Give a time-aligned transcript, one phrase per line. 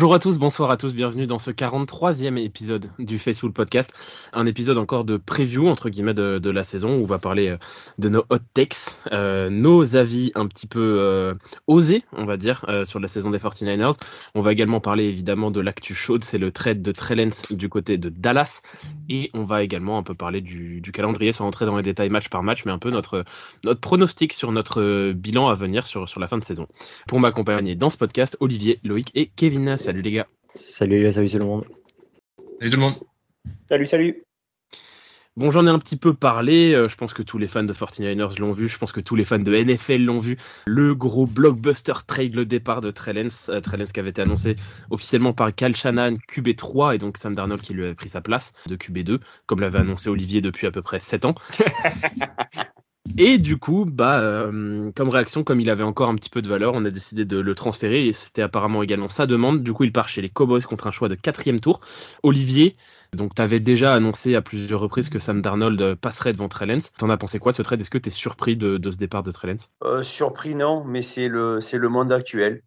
[0.00, 3.92] Bonjour à tous, bonsoir à tous, bienvenue dans ce 43e épisode du Facebook Podcast.
[4.32, 7.58] Un épisode encore de preview, entre guillemets, de, la saison où on va parler euh,
[7.98, 11.34] de nos hot takes, euh, nos avis un petit peu euh,
[11.66, 13.98] osés, on va dire, sur la saison des 49ers.
[14.34, 17.98] On va également parler évidemment de l'actu chaude, c'est le trade de Trellens du côté
[17.98, 18.62] de Dallas.
[19.10, 22.30] Et on va également un peu parler du, calendrier sans rentrer dans les détails match
[22.30, 23.26] par match, mais un peu notre,
[23.64, 26.68] notre pronostic sur notre bilan à venir sur, sur la fin de saison.
[27.06, 30.26] Pour m'accompagner dans ce podcast, Olivier, Loïc et Kevin Salut les gars.
[30.54, 31.64] Salut, salut tout le monde.
[32.58, 32.94] Salut tout le monde.
[33.68, 34.22] Salut, salut.
[35.36, 36.74] Bon, j'en ai un petit peu parlé.
[36.74, 38.68] Euh, je pense que tous les fans de 49ers l'ont vu.
[38.68, 40.36] Je pense que tous les fans de NFL l'ont vu.
[40.66, 43.48] Le gros blockbuster trade, le départ de Trellens.
[43.48, 44.56] Euh, Trellens qui avait été annoncé
[44.90, 48.52] officiellement par Cal Shannon, QB3, et donc Sam Darnold qui lui a pris sa place
[48.66, 51.34] de QB2, comme l'avait annoncé Olivier depuis à peu près 7 ans.
[53.18, 56.48] Et du coup, bah, euh, comme réaction, comme il avait encore un petit peu de
[56.48, 59.62] valeur, on a décidé de le transférer et c'était apparemment également sa demande.
[59.62, 61.80] Du coup, il part chez les Cowboys contre un choix de quatrième tour.
[62.22, 62.76] Olivier,
[63.12, 66.92] donc tu avais déjà annoncé à plusieurs reprises que Sam Darnold passerait devant Trellens.
[66.98, 67.80] T'en as pensé quoi de ce trade?
[67.80, 71.28] Est-ce que tu es surpris de, ce départ de Trellens euh, Surpris, non, mais c'est
[71.28, 72.62] le, le monde actuel.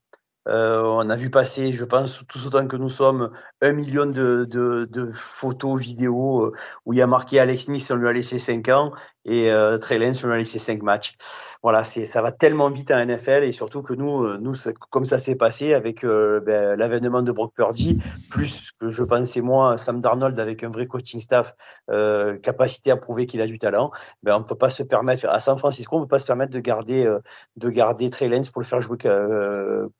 [0.50, 4.46] Euh, on a vu passer, je pense, tous autant que nous sommes, un million de,
[4.50, 6.54] de, photos, vidéos
[6.86, 8.92] où il y a marqué Alex Smith, on lui a laissé 5 ans,
[9.26, 11.16] et euh, Trey Lance a laissé 5 matchs
[11.64, 14.54] voilà, c'est ça va tellement vite à NFL et surtout que nous, euh, nous
[14.90, 19.40] comme ça s'est passé avec euh, ben, l'avènement de Brock Purdy, plus que je pensais
[19.40, 21.56] moi Sam Darnold avec un vrai coaching staff,
[21.90, 23.92] euh, capacité à prouver qu'il a du talent,
[24.24, 26.60] ben on peut pas se permettre à San Francisco, on peut pas se permettre de
[26.60, 27.20] garder euh,
[27.56, 28.98] de garder Trey Lance pour le faire jouer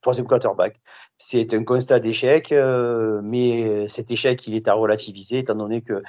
[0.02, 0.82] troisième quarterback.
[1.18, 2.54] C'est un constat d'échec,
[3.24, 6.02] mais cet échec il est à relativiser étant donné que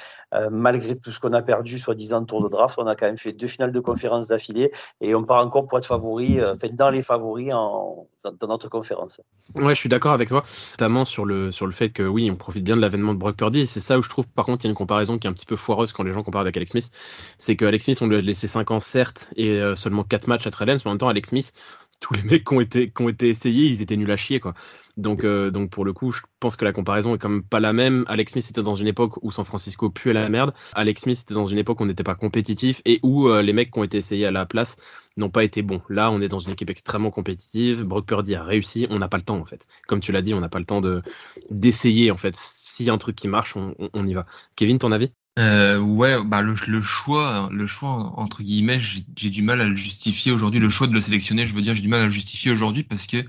[0.50, 3.32] malgré tout ce qu'on a perdu, soi-disant tour de draft, on a quand même fait
[3.32, 7.03] deux finales de conférence d'affilée et on part encore pour être favori, euh, dans les
[7.03, 9.20] favoris en, dans, notre conférence.
[9.54, 10.42] Ouais, je suis d'accord avec toi,
[10.72, 13.37] notamment sur le, sur le fait que oui, on profite bien de l'avènement de Brock
[13.37, 13.66] Purdy.
[13.66, 15.34] C'est ça où je trouve, par contre, il y a une comparaison qui est un
[15.34, 16.91] petit peu foireuse quand les gens comparent avec Alex Smith.
[17.37, 20.28] C'est que Alex Smith, on lui a laissé 5 ans, certes, et euh, seulement 4
[20.28, 21.53] matchs à Trellens, mais en même temps, Alex Smith,
[22.00, 24.41] tous les mecs qui ont été, qui ont été essayés, ils étaient nuls à chier,
[24.41, 24.54] quoi.
[24.97, 27.60] Donc, euh, donc pour le coup, je pense que la comparaison est quand même pas
[27.60, 28.05] la même.
[28.09, 30.55] Alex Smith était dans une époque où San Francisco puait la merde.
[30.75, 33.72] Alex Smith était dans une époque où on n'était pas compétitif et où les mecs
[33.72, 34.78] qui ont été essayés à la place
[35.16, 35.83] n'ont pas été bons.
[35.88, 37.83] Là, on est dans une équipe extrêmement compétitive.
[37.83, 38.87] Brock Purdy a réussi.
[38.91, 39.66] On n'a pas le temps, en fait.
[39.87, 41.03] Comme tu l'as dit, on n'a pas le temps de
[41.50, 42.34] d'essayer, en fait.
[42.37, 44.27] S'il y a un truc qui marche, on, on, y va.
[44.56, 45.10] Kevin, ton avis?
[45.38, 49.75] Euh, ouais, bah le, le, choix, le choix entre guillemets, j'ai du mal à le
[49.75, 50.60] justifier aujourd'hui.
[50.60, 52.84] Le choix de le sélectionner, je veux dire, j'ai du mal à le justifier aujourd'hui
[52.84, 53.25] parce que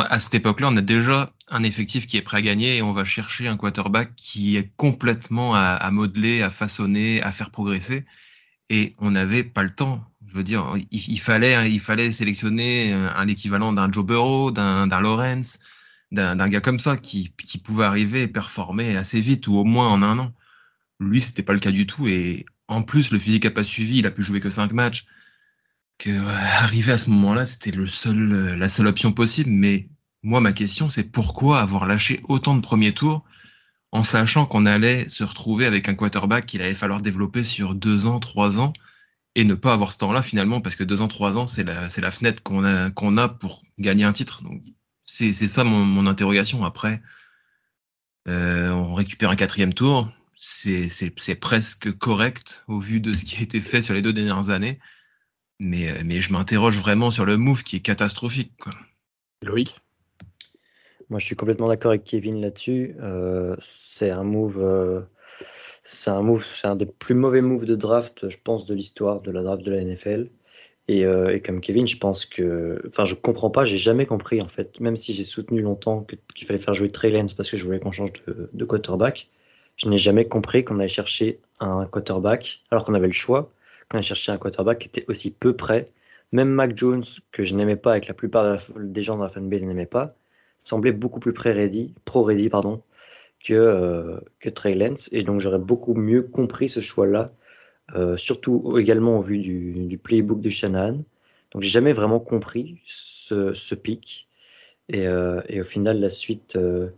[0.00, 2.92] à cette époque-là, on a déjà un effectif qui est prêt à gagner et on
[2.92, 8.04] va chercher un quarterback qui est complètement à, modeler, à façonner, à faire progresser
[8.70, 10.04] et on n'avait pas le temps.
[10.26, 15.58] Je veux dire, il, fallait, il fallait sélectionner un, équivalent d'un Joe Burrow, d'un Lawrence,
[16.12, 19.88] d'un gars comme ça qui, qui pouvait arriver et performer assez vite ou au moins
[19.88, 20.32] en un an.
[21.00, 23.98] Lui, c'était pas le cas du tout et en plus, le physique a pas suivi.
[23.98, 25.04] Il a pu jouer que cinq matchs.
[25.98, 29.50] Que arriver à ce moment-là, c'était le seul, la seule option possible.
[29.50, 29.88] Mais
[30.22, 33.24] moi, ma question, c'est pourquoi avoir lâché autant de premiers tours
[33.92, 38.06] en sachant qu'on allait se retrouver avec un quarterback qu'il allait falloir développer sur deux
[38.06, 38.72] ans, trois ans,
[39.36, 41.88] et ne pas avoir ce temps-là finalement, parce que deux ans, trois ans, c'est la,
[41.88, 44.42] c'est la fenêtre qu'on a, qu'on a pour gagner un titre.
[44.42, 44.62] Donc,
[45.04, 46.64] c'est, c'est ça mon, mon interrogation.
[46.64, 47.02] Après,
[48.26, 53.24] euh, on récupère un quatrième tour, c'est, c'est, c'est presque correct au vu de ce
[53.24, 54.80] qui a été fait sur les deux dernières années,
[55.60, 58.52] mais, mais je m'interroge vraiment sur le move qui est catastrophique.
[58.60, 58.72] Quoi.
[59.42, 59.76] Loïc?
[61.10, 62.96] Moi, je suis complètement d'accord avec Kevin là-dessus.
[63.00, 65.00] Euh, c'est un move, euh,
[65.82, 69.20] c'est un move, c'est un des plus mauvais moves de draft, je pense, de l'histoire
[69.20, 70.30] de la draft de la NFL.
[70.86, 74.42] Et, euh, et comme Kevin, je pense que, enfin, je comprends pas, j'ai jamais compris
[74.42, 74.80] en fait.
[74.80, 77.80] Même si j'ai soutenu longtemps qu'il fallait faire jouer Trey Lance parce que je voulais
[77.80, 79.28] qu'on change de, de, quarterback,
[79.76, 83.50] je n'ai jamais compris qu'on allait chercher un quarterback alors qu'on avait le choix,
[83.88, 85.88] qu'on allait chercher un quarterback qui était aussi peu près.
[86.32, 89.28] Même Mac Jones, que je n'aimais pas et que la plupart des gens dans la
[89.28, 90.16] fanbase n'aimaient pas,
[90.64, 92.82] semblait beaucoup plus pré-ready, pro-ready, pardon,
[93.44, 95.08] que, euh, que Trey Lance.
[95.12, 97.26] Et donc, j'aurais beaucoup mieux compris ce choix-là,
[97.94, 101.04] euh, surtout également au vu du, du playbook de Shanahan.
[101.52, 104.26] Donc, j'ai jamais vraiment compris ce, ce pic.
[104.88, 106.88] Et, euh, et, au final, la suite, euh,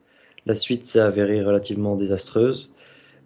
[0.47, 2.71] la suite s'est avérée relativement désastreuse.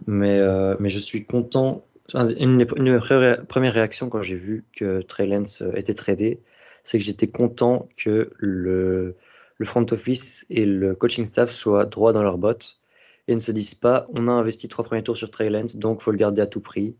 [0.06, 0.41] Mais,
[0.79, 1.85] mais je suis content.
[2.15, 3.01] Une, une,
[3.47, 6.41] première réaction quand j'ai vu que Trey Lance était tradé,
[6.85, 9.17] c'est que j'étais content que le,
[9.59, 12.81] le front office et le coaching staff soient droits dans leurs bottes
[13.29, 16.01] et ne se disent pas on a investi trois premiers tours sur Trey Lance, donc
[16.01, 16.97] faut le garder à tout prix.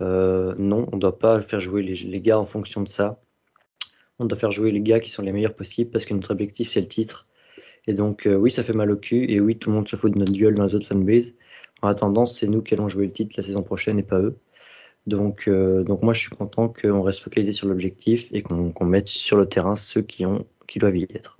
[0.00, 3.20] Euh, non, on ne doit pas faire jouer les, les, gars en fonction de ça.
[4.18, 6.70] On doit faire jouer les gars qui sont les meilleurs possibles parce que notre objectif
[6.70, 7.26] c'est le titre.
[7.86, 9.30] Et donc, oui, ça fait mal au cul.
[9.30, 11.34] Et oui, tout le monde se fout de notre duel dans les autres fanbases.
[11.82, 14.36] En attendant, c'est nous qui allons jouer le titre la saison prochaine et pas eux.
[15.06, 19.36] Donc, donc moi, je suis content qu'on reste focalisé sur l'objectif et qu'on mette sur
[19.36, 21.38] le terrain ceux qui, ont, qui doivent y être.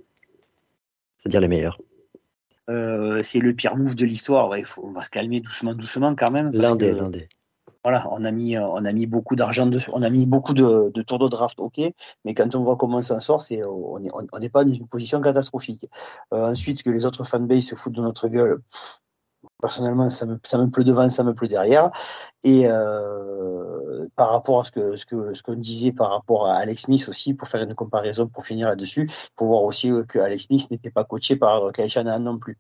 [1.16, 1.80] C'est-à-dire les meilleurs.
[2.68, 4.50] c'est le pire move de l'histoire.
[4.78, 6.52] on va se calmer doucement, doucement quand même.
[6.52, 7.28] L'un des, l'un des
[7.86, 11.20] voilà, on a mis, on a mis beaucoup d'argent, on a mis beaucoup de, tours
[11.20, 11.78] de draft, ok,
[12.24, 14.00] mais quand on voit comment on s'en sort, c'est, on
[14.40, 15.88] n'est pas dans une position catastrophique.
[16.34, 18.60] Euh, ensuite, que les autres fanbase se foutent de notre gueule,
[19.60, 21.90] personnellement, ça me, ça me pleut devant, ça me pleut derrière.
[22.42, 26.54] Et euh, par rapport à ce que ce que ce qu'on disait par rapport à
[26.54, 30.18] Alex Smith aussi, pour faire une comparaison, pour finir là-dessus, pour voir aussi euh, que
[30.18, 32.58] Alex Smith n'était pas coaché par Kyle Shanahan non plus.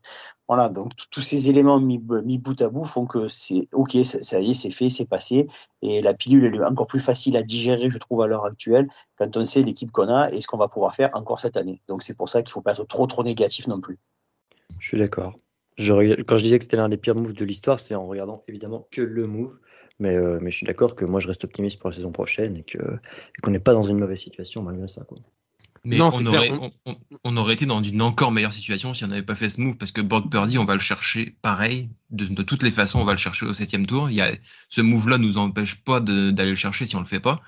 [0.48, 4.40] Voilà, donc tous ces éléments mis, mis, bout à bout font que c'est ok, ça,
[4.40, 5.48] y est, c'est fait, c'est passé,
[5.82, 8.88] et la pilule elle est encore plus facile à digérer, je trouve, à l'heure actuelle,
[9.18, 11.82] quand on sait l'équipe qu'on a et ce qu'on va pouvoir faire encore cette année.
[11.88, 13.98] Donc c'est pour ça qu'il faut pas être trop trop négatif non plus.
[14.78, 15.34] Je suis d'accord
[15.78, 18.88] quand je disais que c'était l'un des pires moves de l'histoire, c'est en regardant évidemment
[18.90, 19.58] que le move.
[19.98, 22.56] Mais, euh, mais je suis d'accord que moi je reste optimiste pour la saison prochaine
[22.58, 22.64] et
[23.42, 25.02] qu'on n'est pas dans une mauvaise situation malgré ça.
[25.04, 25.18] Quoi.
[25.86, 26.50] Mais on, aurait,
[27.22, 29.76] on, aurait, été dans une encore meilleure situation si on n'avait pas fait ce move
[29.76, 31.90] parce que Brock Purdy, on va le chercher pareil.
[32.10, 34.10] De, de, toutes les façons, on va le chercher au septième tour.
[34.10, 34.32] Il y a,
[34.68, 37.40] ce move-là nous empêche pas d'aller le chercher si on le fait pas.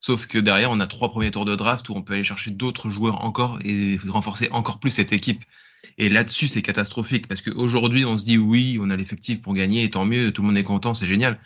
[0.00, 2.50] Sauf que derrière, on a trois premiers tours de draft où on peut aller chercher
[2.50, 5.42] d'autres joueurs encore et renforcer encore plus cette équipe.
[5.98, 9.84] Et là-dessus, c'est catastrophique parce qu'aujourd'hui, on se dit oui, on a l'effectif pour gagner
[9.84, 11.38] et tant mieux, tout le monde est content, c'est génial.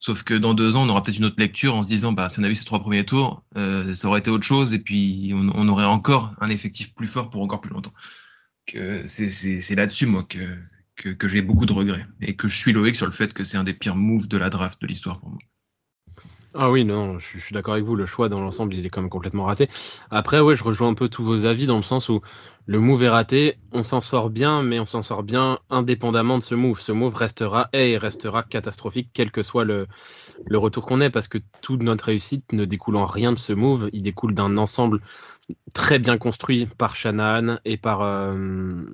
[0.00, 2.28] Sauf que dans deux ans, on aura peut-être une autre lecture en se disant, bah,
[2.28, 5.32] si on avait ces trois premiers tours, euh, ça aurait été autre chose et puis
[5.34, 7.92] on, aurait encore un effectif plus fort pour encore plus longtemps.
[9.06, 13.06] C'est là-dessus, moi, que, que, j'ai beaucoup de regrets et que je suis loïc sur
[13.06, 15.38] le fait que c'est un des pires moves de la draft de l'histoire pour moi.
[16.60, 17.94] Ah oui, non, je, suis d'accord avec vous.
[17.94, 19.68] Le choix dans l'ensemble, il est quand même complètement raté.
[20.10, 22.20] Après, ouais, je rejoins un peu tous vos avis dans le sens où
[22.66, 23.58] le move est raté.
[23.70, 26.80] On s'en sort bien, mais on s'en sort bien indépendamment de ce move.
[26.80, 29.86] Ce move restera et restera catastrophique, quel que soit le,
[30.46, 33.52] le retour qu'on ait, parce que toute notre réussite ne découle en rien de ce
[33.52, 33.88] move.
[33.92, 35.00] Il découle d'un ensemble
[35.74, 38.84] très bien construit par Shanahan et par euh...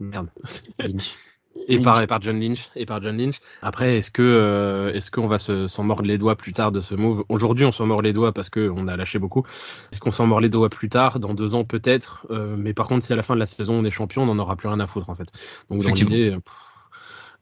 [0.00, 0.28] merde.
[1.68, 2.70] Et par, par John Lynch.
[2.76, 3.40] Et par John Lynch.
[3.60, 6.94] Après, est-ce que euh, est-ce qu'on va s'en mordre les doigts plus tard de ce
[6.94, 7.24] move?
[7.28, 9.44] Aujourd'hui, on s'en mord les doigts parce qu'on a lâché beaucoup.
[9.92, 12.26] Est-ce qu'on s'en mord les doigts plus tard, dans deux ans peut-être?
[12.30, 14.26] Euh, Mais par contre, si à la fin de la saison on est champion, on
[14.26, 15.28] n'en aura plus rien à foutre en fait.
[15.68, 16.36] Donc dans l'idée,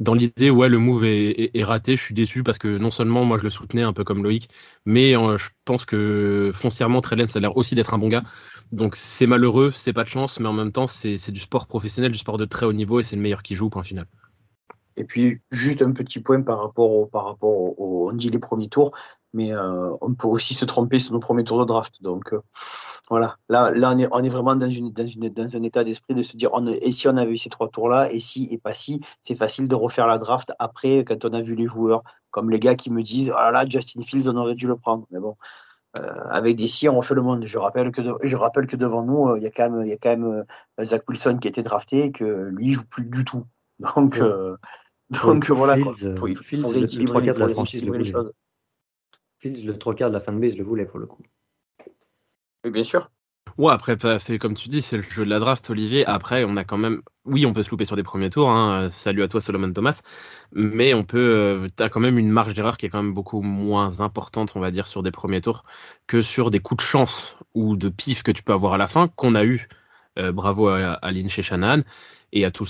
[0.01, 1.97] dans l'idée, ouais, le move est, raté.
[1.97, 4.49] Je suis déçu parce que non seulement moi je le soutenais un peu comme Loïc,
[4.85, 8.25] mais euh, je pense que foncièrement Trellen ça a l'air aussi d'être un bon gars.
[8.73, 12.11] Donc c'est malheureux, c'est pas de chance, mais en même temps c'est du sport professionnel,
[12.11, 14.07] du sport de très haut niveau et c'est le meilleur qui joue, point final.
[14.97, 18.69] Et puis juste un petit point par rapport au, par rapport on dit les premiers
[18.69, 18.93] tours,
[19.33, 22.01] mais euh, on peut aussi se tromper sur nos premiers tours de draft.
[22.01, 22.41] Donc euh,
[23.11, 25.85] voilà, là, là on, est, on est vraiment dans, une, dans, une, dans un état
[25.85, 28.49] d'esprit de se dire on, et si on avait eu ces trois tours-là, et si
[28.51, 31.67] et pas si, c'est facile de refaire la draft après quand on a vu les
[31.67, 34.67] joueurs, comme les gars qui me disent oh là là, Justin Fields, on aurait dû
[34.67, 35.07] le prendre.
[35.11, 35.37] Mais bon,
[35.95, 37.45] avec des si, on fait le monde.
[37.47, 39.89] Je rappelle que, je rappelle que devant nous, euh, il y a quand même, il
[39.89, 40.45] y a quand même
[40.81, 43.45] euh, Zach Wilson qui a été drafté et que lui, il joue plus du tout.
[43.79, 44.19] Donc,
[45.11, 45.77] donc, voilà.
[45.77, 46.15] Fields,
[46.53, 48.13] il faut, le 3 quarts de la franchise le voulait.
[49.39, 51.23] Fields, le 3 quarts de la fanbase le voulait pour le coup.
[52.65, 53.11] Oui, bien sûr.
[53.57, 56.05] Ouais, après, c'est comme tu dis, c'est le jeu de la draft, Olivier.
[56.07, 57.03] Après, on a quand même.
[57.25, 58.51] Oui, on peut se louper sur des premiers tours.
[58.51, 58.91] Hein.
[58.91, 60.03] Salut à toi, Solomon Thomas.
[60.53, 61.19] Mais on peut.
[61.19, 64.53] Euh, tu as quand même une marge d'erreur qui est quand même beaucoup moins importante,
[64.57, 65.63] on va dire, sur des premiers tours
[66.09, 68.89] que sur des coups de chance ou de pif que tu peux avoir à la
[68.89, 69.69] fin, qu'on a eu.
[70.19, 71.83] Euh, bravo à, à Lynch et Shanahan
[72.33, 72.67] et à tous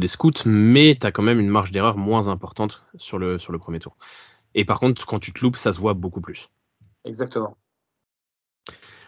[0.00, 0.32] les scouts.
[0.46, 3.96] Mais tu as quand même une marge d'erreur moins importante sur le premier tour.
[4.54, 6.50] Et par contre, quand tu te loupes, ça se voit beaucoup plus.
[7.04, 7.56] Exactement.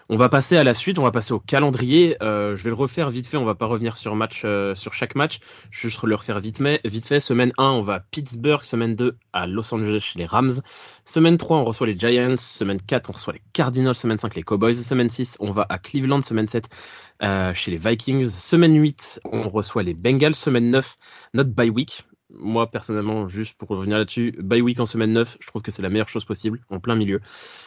[0.08, 2.16] On va passer à la suite, on va passer au calendrier.
[2.22, 4.94] Euh, je vais le refaire vite fait, on va pas revenir sur match euh, sur
[4.94, 5.40] chaque match,
[5.72, 6.58] juste le refaire vite,
[7.04, 7.18] fait.
[7.18, 10.62] Semaine 1, on va à Pittsburgh, semaine 2 à Los Angeles chez les Rams.
[11.04, 14.44] Semaine 3, on reçoit les Giants, semaine 4, on reçoit les Cardinals, semaine 5 les
[14.44, 16.68] Cowboys, semaine 6, on va à Cleveland, semaine 7
[17.24, 20.94] euh, chez les Vikings, semaine 8, on reçoit les Bengals, semaine 9,
[21.34, 22.04] notre bye week,
[22.38, 25.82] moi personnellement, juste pour revenir là-dessus, bye week en semaine 9, je trouve que c'est
[25.82, 27.20] la meilleure chose possible, en plein milieu.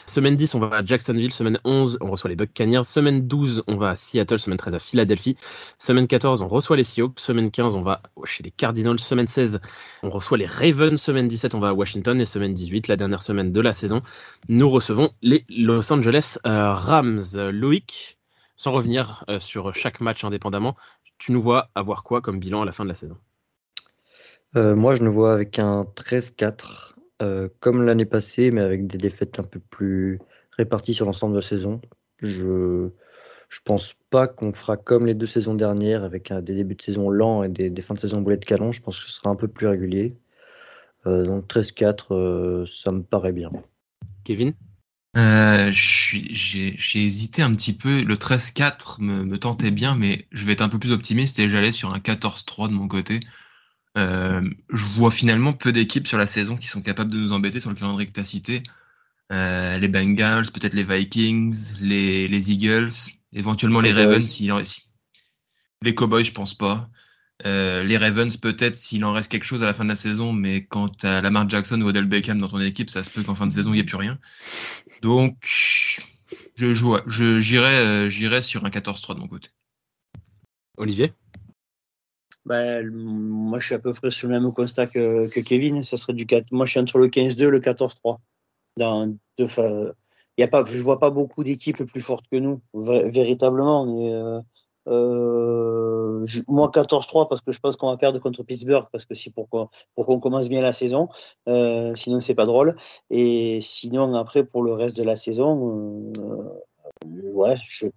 [0.10, 1.32] Semaine 10, on va à Jacksonville.
[1.32, 2.84] Semaine 11, on reçoit les Buccaneers.
[2.84, 4.40] Semaine 12, on va à Seattle.
[4.40, 5.38] Semaine 13 à Philadelphie.
[5.78, 7.20] Semaine 14, on reçoit les Seahawks.
[7.20, 9.00] Semaine 15, on va chez les Cardinals.
[9.00, 9.60] Semaine 16,
[10.02, 11.00] on reçoit les Ravens.
[11.00, 12.20] Semaine 17, on va à Washington.
[12.20, 14.02] Et semaine 18, la dernière semaine de la saison,
[14.48, 17.22] nous recevons les Los Angeles euh, Rams.
[17.52, 18.18] Loïc,
[18.56, 20.76] sans revenir euh, sur chaque match indépendamment,
[21.20, 23.18] tu nous vois avoir quoi comme bilan à la fin de la saison?
[24.56, 28.98] Euh, moi, je nous vois avec un 13-4, euh, comme l'année passée, mais avec des
[28.98, 30.20] défaites un peu plus
[30.58, 31.82] réparties sur l'ensemble de la saison.
[32.22, 32.90] Je,
[33.50, 37.10] Je pense pas qu'on fera comme les deux saisons dernières avec des débuts de saison
[37.10, 38.72] lents et des, fins de saison boulet de canon.
[38.72, 40.16] Je pense que ce sera un peu plus régulier.
[41.06, 43.52] donc 13-4, ça me paraît bien.
[44.24, 44.54] Kevin?
[45.18, 48.04] Euh, j'ai hésité un petit peu.
[48.04, 51.50] Le 13-4 me, me, tentait bien, mais je vais être un peu plus optimiste et
[51.50, 53.20] j'allais sur un 14-3 de mon côté.
[53.98, 57.60] Euh, je vois finalement peu d'équipes sur la saison qui sont capables de nous embêter
[57.60, 58.64] sur le calendrier que tu as cité.
[59.32, 62.92] Euh, les Bengals, peut-être les Vikings, les, les, Eagles,
[63.34, 64.28] éventuellement les, Ravens.
[64.28, 64.50] Si,
[65.82, 66.90] les Cowboys, je pense pas.
[67.46, 70.34] Euh, les Ravens, peut-être s'il en reste quelque chose à la fin de la saison,
[70.34, 73.24] mais quand tu as Lamar Jackson ou Odell Beckham dans ton équipe, ça se peut
[73.24, 74.20] qu'en fin de saison, il n'y ait plus rien.
[75.02, 75.38] Donc,
[76.56, 79.50] je joue, je, j'irai, euh, j'irai sur un 14-3 de mon côté.
[80.78, 81.14] Olivier?
[82.50, 85.84] Ben, Moi, je suis à peu près sur le même constat que, Kevin.
[85.84, 86.52] Ça serait du 4.
[86.52, 88.18] Moi, je suis entre le 15-2 et le 14-3.
[88.78, 89.48] Dans deux,
[90.38, 93.86] y a pas, je vois pas beaucoup d'équipes plus fortes que nous, véritablement.
[93.88, 94.42] Euh,
[94.88, 99.30] euh, moi 14-3 parce que je pense qu'on va perdre contre Pittsburgh parce que c'est
[99.32, 101.10] pour qu'on commence bien la saison.
[101.48, 102.76] Euh, sinon c'est pas drôle.
[103.10, 107.88] Et sinon après pour le reste de la saison, euh, ouais, je,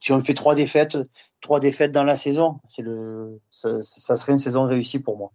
[0.00, 0.98] si on fait trois défaites,
[1.40, 5.32] trois défaites dans la saison, c'est le, ça, ça, serait une saison réussie pour moi.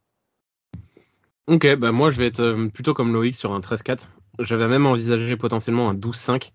[1.48, 4.10] Ok, bah moi je vais être plutôt comme Loïc sur un 13-4.
[4.40, 6.52] J'avais même envisagé potentiellement un 12-5.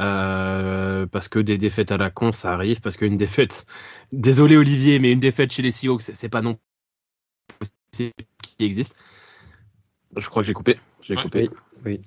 [0.00, 2.80] Euh, parce que des défaites à la con, ça arrive.
[2.80, 3.66] Parce qu'une défaite,
[4.12, 6.58] désolé Olivier, mais une défaite chez les Seahawks, c'est pas non
[7.58, 8.96] possible qui existe.
[10.16, 10.78] Je crois que j'ai coupé.
[11.02, 11.50] J'ai coupé.
[11.84, 12.00] Oui.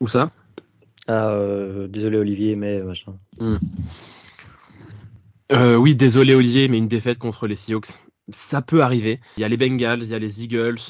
[0.00, 0.30] Où ça?
[1.06, 3.14] Ah, euh, désolé Olivier, mais machin.
[3.38, 3.56] Hmm.
[5.52, 7.86] Euh, oui, désolé Olivier, mais une défaite contre les Seahawks,
[8.30, 9.20] ça peut arriver.
[9.36, 10.80] Il y a les Bengals, il y a les Eagles,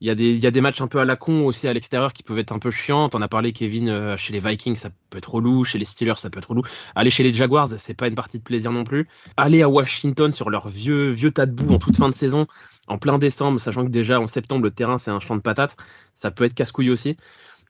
[0.00, 1.66] il y, a des, il y a des matchs un peu à la con aussi
[1.66, 3.10] à l'extérieur qui peuvent être un peu chiants.
[3.12, 5.64] On a parlé, Kevin, euh, chez les Vikings, ça peut être relou.
[5.64, 6.62] Chez les Steelers, ça peut être relou.
[6.94, 9.08] Aller chez les Jaguars, c'est pas une partie de plaisir non plus.
[9.36, 12.46] Aller à Washington sur leur vieux, vieux tas de boue en toute fin de saison,
[12.86, 15.76] en plein décembre, sachant que déjà en septembre, le terrain, c'est un champ de patates,
[16.14, 17.16] ça peut être casse-couille aussi.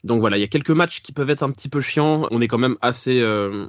[0.03, 2.27] Donc voilà, il y a quelques matchs qui peuvent être un petit peu chiants.
[2.31, 3.67] On est quand même assez, euh,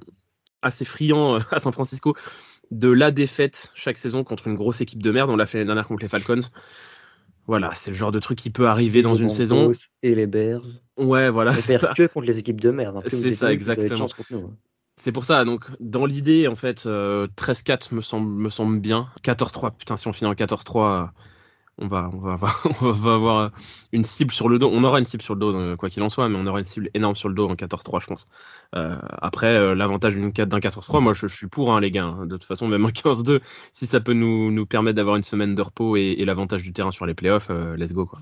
[0.62, 2.16] assez friand euh, à San Francisco
[2.72, 5.30] de la défaite chaque saison contre une grosse équipe de merde.
[5.30, 6.42] On l'a fait l'année dernière contre les Falcons.
[7.48, 9.72] Voilà, c'est le genre de truc qui peut arriver dans une saison.
[10.02, 10.66] Et les Bears.
[10.98, 11.54] Ouais, voilà.
[11.68, 13.04] Les Bears que contre les équipes de merde.
[13.08, 14.08] C'est ça, exactement.
[14.34, 14.50] Hein.
[14.98, 19.10] C'est pour ça, donc dans l'idée, en fait, 13-4 euh, me semble, me semble bien.
[19.24, 21.10] 14-3, putain, si on finit en 14-3,
[21.78, 22.66] on va, on va, avoir,
[23.08, 23.52] avoir
[23.92, 24.70] une cible sur le dos.
[24.72, 26.60] On aura une cible sur le dos, euh, quoi qu'il en soit, mais on aura
[26.60, 28.28] une cible énorme sur le dos en 14-3, je pense.
[28.76, 32.06] Euh, après, euh, l'avantage d'un 14-3, moi, je, suis pour, hein, les gars.
[32.06, 32.26] Hein.
[32.26, 33.42] De toute façon, même en 15-2,
[33.74, 36.92] si ça peut nous, nous permettre d'avoir une semaine de repos et, l'avantage du terrain
[36.92, 38.20] sur les playoffs, let's go, quoi.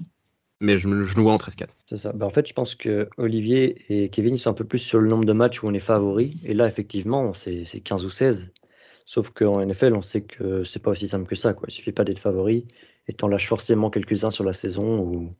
[0.59, 1.75] Mais je, je nous vois en 13-4.
[1.87, 2.11] C'est ça.
[2.13, 5.09] Bah, en fait, je pense que Olivier et Kevin sont un peu plus sur le
[5.09, 6.37] nombre de matchs où on est favori.
[6.45, 8.51] Et là, effectivement, c'est 15 ou 16.
[9.05, 11.53] Sauf qu'en NFL, on sait que c'est pas aussi simple que ça.
[11.53, 11.67] Quoi.
[11.69, 12.65] Il suffit pas d'être favori
[13.07, 15.31] et t'en lâches forcément quelques-uns sur la saison où,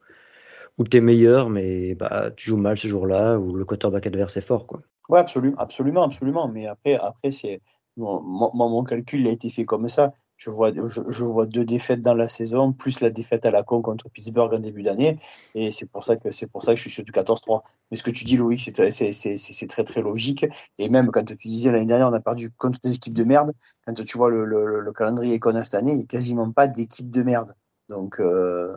[0.77, 4.41] où tu meilleur, mais bah, tu joues mal ce jour-là, où le quarterback adverse est
[4.41, 4.67] fort.
[4.67, 4.81] Quoi.
[5.11, 6.47] Absolument, absolument, absolument.
[6.47, 7.61] Mais après, après c'est
[7.97, 10.13] mon, mon, calcul a été fait comme ça.
[10.43, 13.81] Je vois, je, vois deux défaites dans la saison, plus la défaite à la con
[13.81, 15.17] contre Pittsburgh en début d'année.
[15.55, 17.61] Et c'est pour ça que c'est pour ça que je suis sur du 14-3.
[17.89, 20.45] Mais ce que tu dis, Loïc, c'est très très logique.
[20.79, 23.53] Et même quand tu disais l'année dernière, on a perdu contre des équipes de merde.
[23.87, 26.67] Quand tu vois le, le, calendrier qu'on a cette année, il n'y a quasiment pas
[26.67, 27.55] d'équipe de merde.
[27.87, 28.75] Donc, euh,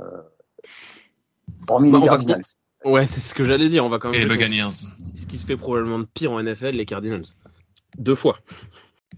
[1.69, 2.43] hormis bah, les Cardinals.
[2.85, 3.85] Ouais, c'est ce que j'allais dire.
[3.85, 4.21] On va quand même.
[4.21, 4.71] Et les Buccaneers.
[4.71, 7.25] Ce qui se fait probablement de pire en NFL, les Cardinals.
[7.99, 8.39] Deux fois.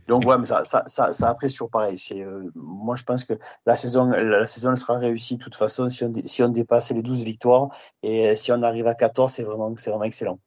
[0.09, 2.01] Donc ouais, mais ça, ça, ça, ça après toujours pareil.
[2.13, 3.35] Euh, moi, je pense que
[3.67, 7.03] la saison, la, saison sera réussie de toute façon si on, si on dépasse les
[7.03, 7.69] 12 victoires
[8.03, 10.41] et si on arrive à 14, c'est vraiment, c'est vraiment excellent.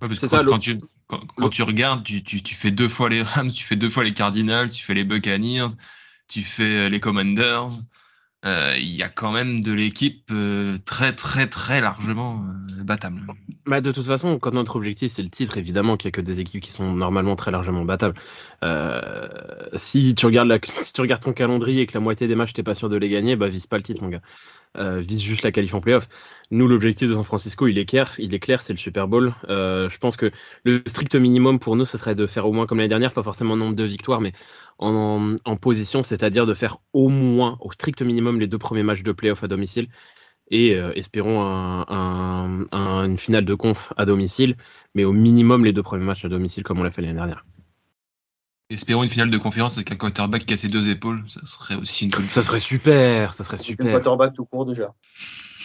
[0.00, 3.50] c'est ça, quand, tu, quand, tu regardes, tu, tu, tu, fais deux fois les Rams,
[3.50, 5.74] tu fais deux fois les Cardinals, tu fais les Buccaneers,
[6.28, 7.70] tu fais les Commanders.
[8.44, 13.24] Euh, il y a quand même de l'équipe euh, très très très largement euh, battable.
[13.66, 16.20] Bah, de toute façon, quand notre objectif c'est le titre, évidemment qu'il n'y a que
[16.20, 18.16] des équipes qui sont normalement très largement battables.
[19.74, 22.52] si tu regardes la, si tu regardes ton calendrier et que la moitié des matchs
[22.54, 24.22] t'es pas sûr de les gagner, bah vise pas le titre mon gars.
[25.00, 26.08] vise juste la qualif en playoff.
[26.50, 29.34] Nous, l'objectif de San Francisco, il est clair, il est clair, c'est le Super Bowl.
[29.48, 30.32] je pense que
[30.64, 33.22] le strict minimum pour nous, ce serait de faire au moins comme l'année dernière, pas
[33.22, 34.32] forcément nombre de victoires, mais
[34.78, 39.12] en, position, c'est-à-dire de faire au moins, au strict minimum, les deux premiers matchs de
[39.12, 39.88] playoff à domicile
[40.52, 41.40] et euh, espérons
[41.88, 44.54] une finale de conf à domicile,
[44.94, 47.44] mais au minimum les deux premiers matchs à domicile comme on l'a fait l'année dernière.
[48.70, 51.74] Espérons une finale de conférence avec un quarterback qui a ses deux épaules, ça serait
[51.74, 53.86] aussi une bonne Ça serait super, ça serait super.
[53.86, 54.94] Un quarterback tout court déjà.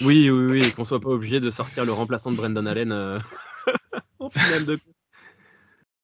[0.02, 3.20] Oui, oui, oui, qu'on soit pas obligé de sortir le remplaçant de Brendan Allen euh,
[4.20, 4.80] en finale de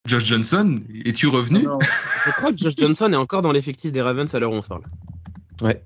[0.06, 1.62] Josh Johnson, es-tu revenu?
[1.62, 1.78] Non, non.
[1.80, 4.62] Je crois que Josh Johnson est encore dans l'effectif des Ravens à l'heure où on
[4.62, 4.82] se parle.
[5.62, 5.82] Ouais.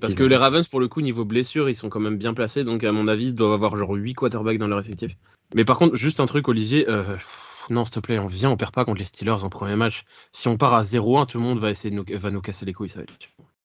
[0.00, 2.64] Parce que les Ravens, pour le coup, niveau blessure, ils sont quand même bien placés.
[2.64, 5.16] Donc, à mon avis, ils doivent avoir genre 8 quarterbacks dans leur effectif.
[5.54, 6.88] Mais par contre, juste un truc, Olivier.
[6.88, 9.48] euh, pff, non, s'il te plaît, on vient, on perd pas contre les Steelers en
[9.48, 10.04] premier match.
[10.32, 12.64] Si on part à 0-1, tout le monde va essayer de nous, va nous casser
[12.64, 12.88] les couilles.
[12.88, 13.14] Ça va être...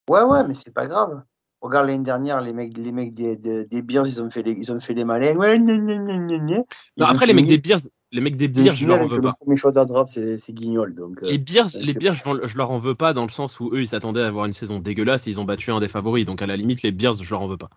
[0.10, 1.24] Ouais, ouais, mais c'est pas grave.
[1.62, 4.54] Regarde l'année dernière, les mecs, les mecs des, des, des Bears, ils ont fait les,
[4.54, 5.36] ils ont fait les malins.
[5.36, 6.58] Ouais, gna, gna, gna,
[6.98, 9.22] Non, après, les mecs des Bears, les mecs des Bears, je leur en veux le
[9.22, 9.34] pas.
[9.40, 10.94] premier choix de la draft, c'est c'est Guignol.
[10.94, 13.30] Donc, euh, Les Bears, les Bears je, leur- je leur en veux pas dans le
[13.32, 15.80] sens où eux, ils s'attendaient à avoir une saison dégueulasse et ils ont battu un
[15.80, 16.26] des favoris.
[16.26, 17.70] Donc, à la limite, les Bears, je leur en veux pas.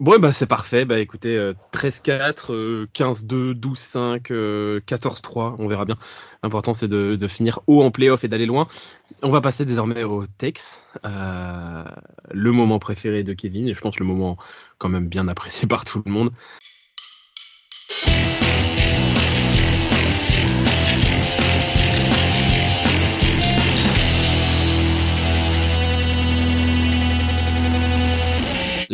[0.00, 0.84] Bon, bah, c'est parfait.
[0.84, 5.96] Bah, écoutez, euh, 13-4, euh, 15-2, 12-5, euh, 14-3, on verra bien.
[6.42, 8.66] L'important, c'est de, de finir haut en playoff et d'aller loin.
[9.22, 11.84] On va passer désormais au Tex, euh,
[12.32, 14.36] le moment préféré de Kevin, et je pense le moment
[14.78, 16.30] quand même bien apprécié par tout le monde.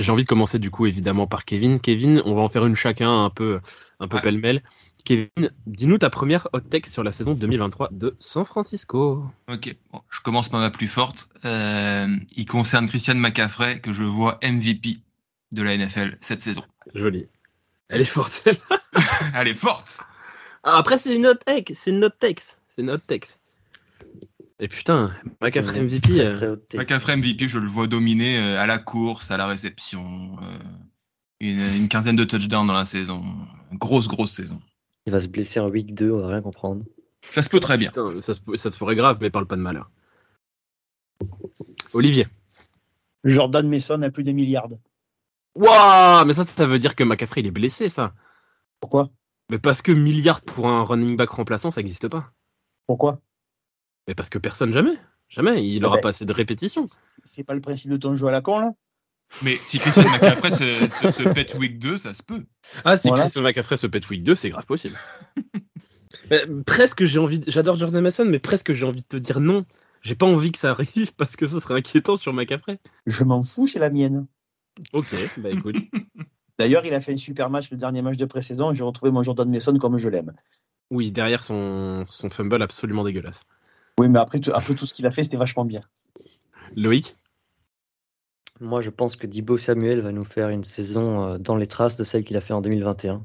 [0.01, 1.79] J'ai envie de commencer du coup évidemment par Kevin.
[1.81, 3.61] Kevin, on va en faire une chacun un peu,
[4.01, 4.23] un peu Ouais.
[4.23, 4.63] pêle-mêle.
[5.05, 9.25] Kevin, dis-nous ta première hot take sur la saison 2023 de San Francisco.
[9.49, 11.29] Ok, bon, je commence par ma plus forte.
[11.45, 14.99] Euh, il concerne Christian McCaffrey, que je vois MVP
[15.53, 16.63] de la NFL cette saison.
[16.95, 17.27] Joli.
[17.89, 18.49] Elle est forte.
[19.35, 20.01] Elle est forte
[20.65, 23.27] Ah, après c'est une hot take, c'est une hot take, c'est une hot take.
[24.63, 26.01] Et putain, McCaffrey MVP.
[26.13, 26.79] Très, très haute take.
[26.79, 30.37] McCaffrey MVP, je le vois dominer euh, à la course, à la réception.
[30.43, 30.59] euh,
[31.41, 33.23] une, une quinzaine de touchdowns dans la saison.
[33.73, 34.61] Grosse, grosse saison.
[35.07, 36.85] Il va se blesser en week 2, on va rien comprendre.
[37.23, 37.89] Ça se peut très bien.
[37.89, 39.91] Putain, ça, se- ça te ferait grave, mais parle pas de malheur.
[41.93, 42.27] Olivier.
[43.25, 44.69] Jordan Mason a plus des milliards.
[45.55, 48.15] Waouh, mais ça, ça veut dire que McCaffrey il est blessé, ça.
[48.81, 49.11] Pourquoi?
[49.51, 52.33] Mais parce que milliard pour un running back remplaçant, ça n'existe pas.
[52.87, 53.21] Pourquoi?
[54.11, 56.85] Mais parce que personne jamais, jamais, il Ah aura ben, pas assez de répétitions.
[57.23, 58.73] C'est pas le principe de ton jeu à la con, là
[59.45, 62.45] Mais si Christian McCaffrey se, se, se pète week 2, ça se peut.
[62.85, 63.23] Ah, si Voilà.
[63.23, 64.97] Christian McCaffrey se pète week 2, c'est grave possible.
[66.29, 69.39] Mais presque j'ai envie, de- j'adore Jordan Mason, mais presque j'ai envie de te dire
[69.39, 69.65] non.
[70.03, 72.81] J'ai pas envie que ça arrive parce que ce serait inquiétant sur McCaffrey.
[73.07, 74.27] Je m'en fous, c'est la mienne.
[74.93, 75.77] Ok, bah écoute.
[76.59, 78.75] D'ailleurs, il a fait un super match le dernier match de pré-saison.
[78.75, 80.33] J'ai retrouvé mon Jordan Mason comme je l'aime.
[80.91, 83.45] Oui, derrière son, son fumble absolument dégueulasse.
[83.99, 85.81] Oui, mais après, tout- après tout ce qu'il a fait, c'était vachement bien.
[86.77, 87.17] Loïc?
[88.61, 91.97] Moi, je pense que Dibo Samuel va nous faire une saison euh, dans les traces
[91.97, 93.25] de celle qu'il a fait en 2021.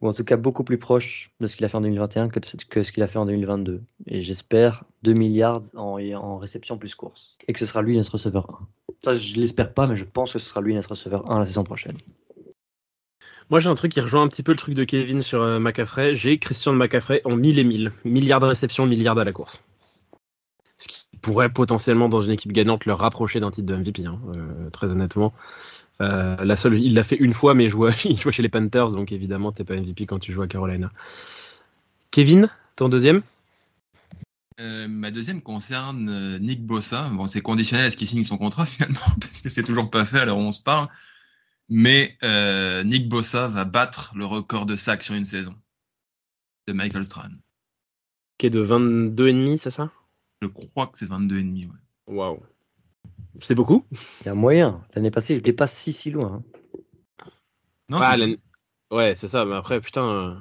[0.00, 2.40] Ou en tout cas beaucoup plus proche de ce qu'il a fait en 2021 que,
[2.40, 3.82] de ce- que ce qu'il a fait en 2022.
[4.06, 7.36] Et j'espère 2 milliards en, en réception plus course.
[7.48, 8.68] Et que ce sera lui notre receveur 1.
[9.04, 11.46] Ça, je l'espère pas, mais je pense que ce sera lui notre receveur 1 la
[11.46, 11.98] saison prochaine.
[13.50, 15.60] Moi, j'ai un truc qui rejoint un petit peu le truc de Kevin sur euh.
[16.14, 17.90] J'ai Christian McCaffrey en 1000 et 1000.
[18.04, 19.62] Milliards de réceptions, milliards à la course.
[21.22, 24.90] Pourrait potentiellement, dans une équipe gagnante, le rapprocher d'un titre de MVP, hein, euh, très
[24.90, 25.32] honnêtement.
[26.00, 28.48] Euh, la seule, il l'a fait une fois, mais il jouait, il jouait chez les
[28.48, 30.88] Panthers, donc évidemment, t'es pas MVP quand tu joues à Carolina.
[32.10, 33.22] Kevin, ton deuxième?
[34.60, 37.08] Euh, ma deuxième concerne Nick Bossa.
[37.12, 40.04] Bon, c'est conditionnel à ce qu'il signe son contrat finalement, parce que c'est toujours pas
[40.04, 40.88] fait où on se parle.
[41.70, 45.54] Mais euh, Nick Bossa va battre le record de sacs sur une saison
[46.66, 47.30] de Michael Strahan.
[48.38, 49.92] Qui est de 22,5, c'est ça?
[50.42, 51.68] Je crois que c'est 22,5.
[51.68, 52.16] Ouais.
[52.16, 52.40] Waouh.
[53.40, 53.84] C'est beaucoup?
[54.22, 54.82] Il y a moyen.
[54.94, 56.32] L'année passée, il était pas si si loin.
[56.36, 57.30] hein.
[57.88, 58.16] Non, Ah,
[58.90, 60.04] Ouais, c'est ça, mais après, putain.
[60.04, 60.34] euh,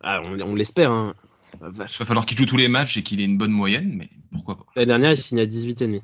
[0.00, 1.14] ah, on, on l'espère, hein.
[1.60, 1.96] Vache.
[1.96, 4.08] il va falloir qu'il joue tous les matchs et qu'il ait une bonne moyenne, mais
[4.30, 4.64] pourquoi pas.
[4.76, 6.02] L'année dernière, il finit à 18,5.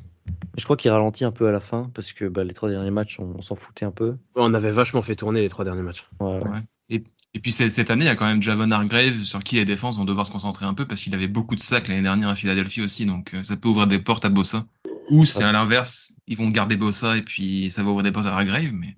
[0.57, 2.91] Je crois qu'il ralentit un peu à la fin parce que bah, les trois derniers
[2.91, 4.17] matchs, on, on s'en foutait un peu.
[4.35, 6.07] On avait vachement fait tourner les trois derniers matchs.
[6.21, 6.49] Ouais, ouais.
[6.91, 7.05] Ouais.
[7.35, 9.97] Et puis cette année, il y a quand même Javon Hargrave sur qui les défenses
[9.97, 12.35] vont devoir se concentrer un peu parce qu'il avait beaucoup de sacs l'année dernière à
[12.35, 14.67] Philadelphie aussi, donc euh, ça peut ouvrir des portes à Bossa.
[15.11, 18.27] Ou c'est à l'inverse, ils vont garder Bossa et puis ça va ouvrir des portes
[18.27, 18.95] à Hargrave, mais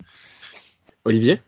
[1.05, 1.40] Olivier?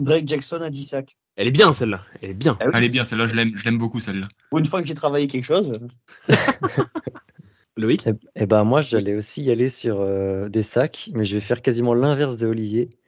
[0.00, 1.16] Drake Jackson a 10 sacs.
[1.36, 2.56] Elle est bien celle-là, elle est bien.
[2.60, 2.72] Ah oui.
[2.74, 4.28] elle est bien, celle-là, je l'aime, je l'aime beaucoup celle-là.
[4.56, 5.80] Une fois que j'ai travaillé quelque chose,
[7.76, 8.06] Loïc?
[8.06, 11.40] Et, et ben moi, j'allais aussi y aller sur euh, des sacs, mais je vais
[11.40, 12.98] faire quasiment l'inverse de Olivier.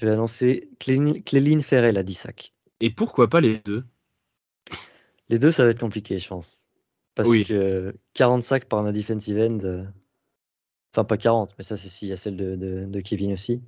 [0.00, 2.52] Je vais annoncer Cléline Cléline Ferrell à 10 sacs.
[2.82, 3.82] Et pourquoi pas les deux?
[5.28, 6.68] Les deux, ça va être compliqué, je pense.
[7.14, 7.44] Parce Oui.
[7.44, 9.84] que 40 sacs par un defensive end, euh,
[10.94, 13.62] enfin pas 40, mais ça c'est s'il y a celle de, de- de Kevin aussi.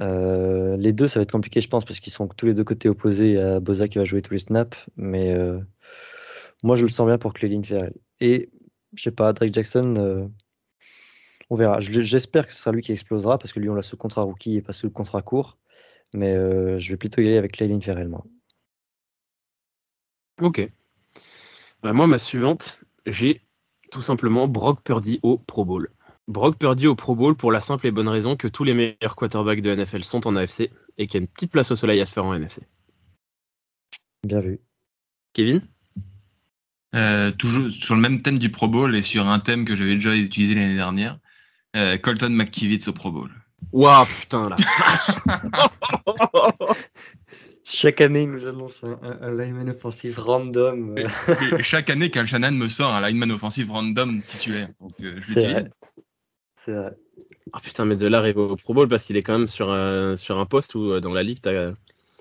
[0.00, 2.64] Euh, les deux, ça va être compliqué, je pense, parce qu'ils sont tous les deux
[2.64, 4.78] côtés opposés à Boza qui va jouer tous les snaps.
[4.96, 5.58] Mais euh,
[6.62, 7.94] moi, je le sens bien pour Cléline Ferrell.
[8.20, 8.50] Et
[8.94, 10.26] je sais pas, Drake Jackson, euh,
[11.50, 11.80] on verra.
[11.80, 14.22] Je- J'espère que ce sera lui qui explosera, parce que lui, on l'a sous contrat
[14.22, 15.57] rookie et pas sous contrat court.
[16.14, 18.24] Mais euh, je vais plutôt y aller avec Cléline Ferrell, moi.
[20.40, 20.70] Ok.
[21.82, 23.42] Bah, moi, ma suivante, j'ai
[23.90, 25.90] tout simplement Brock Purdy au Pro Bowl.
[26.28, 29.16] Brock Purdy au Pro Bowl pour la simple et bonne raison que tous les meilleurs
[29.16, 32.00] quarterbacks de NFL sont en AFC et qu'il y a une petite place au soleil
[32.00, 32.62] à se faire en NFC.
[34.26, 34.60] Bien vu.
[35.32, 35.62] Kevin?
[36.94, 39.94] Euh, toujours sur le même thème du Pro Bowl et sur un thème que j'avais
[39.94, 41.18] déjà utilisé l'année dernière.
[41.76, 43.30] euh, Colton McKivitz au Pro Bowl.
[43.72, 44.56] Waouh, putain, là.
[47.64, 50.94] Chaque année, il nous annonce un, un, un lineman offensif random.
[50.98, 54.68] euh, Et chaque année, Kyle Shanahan me sort un lineman offensif random titulaire.
[54.80, 55.54] Donc, euh, je C'est l'utilise.
[55.60, 55.70] vrai.
[56.54, 56.96] C'est vrai.
[57.52, 59.70] Ah putain, mais de là arrive au Pro Bowl parce qu'il est quand même sur
[59.70, 61.72] un, sur un poste où euh, dans la ligue, t'as.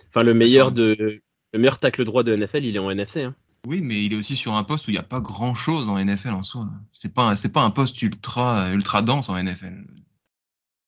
[0.10, 1.22] Enfin, le meilleur de.
[1.54, 3.24] Le meilleur tacle droit de NFL, il est en NFC.
[3.24, 3.34] Hein.
[3.66, 5.88] Oui, mais il est aussi sur un poste où il n'y a pas grand chose
[5.88, 6.68] en NFL en soi.
[6.92, 9.86] C'est pas, un- c'est pas un poste ultra, ultra dense en NFL.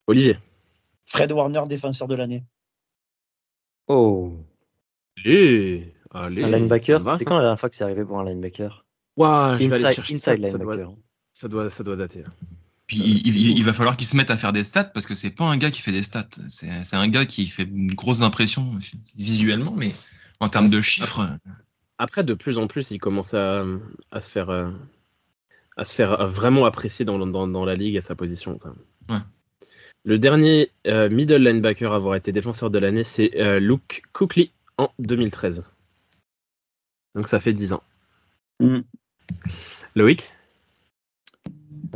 [0.10, 0.38] Olivier.
[1.06, 2.44] Fred Warner, défenseur de l'année.
[3.88, 4.38] Oh,
[5.26, 6.44] Allez, allez.
[6.44, 7.02] un linebacker.
[7.18, 8.86] C'est quand la dernière fois que c'est arrivé pour un linebacker?
[9.18, 10.32] Ouah, je vais aller Inside, chercher ça.
[10.32, 10.98] inside Ça doit, linebacker.
[11.34, 12.24] ça, doit, ça doit dater.
[12.88, 15.14] Puis il, il- il va falloir qu'il se mette à faire des stats parce que
[15.16, 16.28] c'est pas un gars qui fait des stats.
[16.48, 18.72] C'est, un gars qui fait une grosse impression
[19.16, 19.92] visuellement, mais
[20.40, 21.38] en termes de chiffres,
[21.98, 23.64] Après, de plus en plus, il commence à,
[24.12, 24.50] à se faire.
[24.50, 24.72] euh,
[25.78, 28.58] à se faire vraiment apprécier dans, dans, dans la ligue à sa position.
[28.58, 29.18] Quand même.
[29.18, 29.24] Ouais.
[30.06, 34.52] Le dernier euh, middle linebacker à avoir été défenseur de l'année, c'est euh, Luke Kuechly
[34.78, 35.74] en 2013.
[37.16, 37.84] Donc ça fait 10 ans.
[38.60, 38.80] Mm.
[39.96, 40.34] Loïc?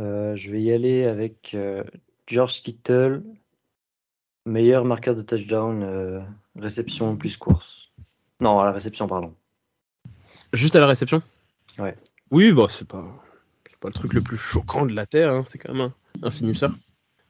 [0.00, 1.82] Euh, je vais y aller avec euh,
[2.26, 3.22] George Kittle,
[4.44, 6.20] meilleur marqueur de touchdown, euh,
[6.56, 7.90] réception plus course.
[8.40, 9.34] Non, à la réception, pardon.
[10.52, 11.22] Juste à la réception?
[11.78, 11.96] Ouais.
[12.30, 13.04] Oui, bon, c'est pas,
[13.70, 16.26] c'est pas le truc le plus choquant de la Terre, hein, c'est quand même un,
[16.26, 16.72] un finisseur.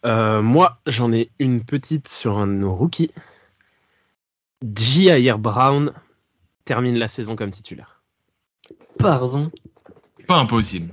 [0.04, 3.10] Euh, moi, j'en ai une petite sur un de nos rookies.
[4.62, 5.38] J.I.R.
[5.38, 5.92] Brown
[6.64, 8.02] termine la saison comme titulaire.
[8.98, 9.50] Pardon,
[10.26, 10.92] pas impossible.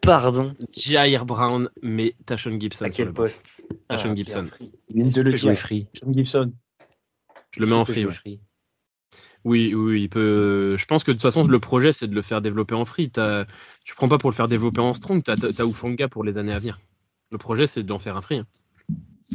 [0.00, 0.54] pardon.
[0.72, 1.24] J.I.R.
[1.24, 2.84] Brown, mais Tashon Gibson.
[2.86, 4.48] À sur quel poste Tashon Ah, Gibson.
[4.90, 5.56] De le dire.
[5.58, 5.86] free.
[5.94, 6.52] Sean Gibson.
[7.52, 8.14] Je le mets en free, jouer ouais.
[8.14, 8.40] free.
[9.44, 10.76] Oui, oui, il peut.
[10.78, 13.10] Je pense que de toute façon, le projet, c'est de le faire développer en free.
[13.10, 16.52] Tu prends pas pour le faire développer en strong, t'as t'as Ufanga pour les années
[16.52, 16.78] à venir.
[17.32, 18.36] Le projet, c'est d'en faire un free.
[18.36, 18.46] hein.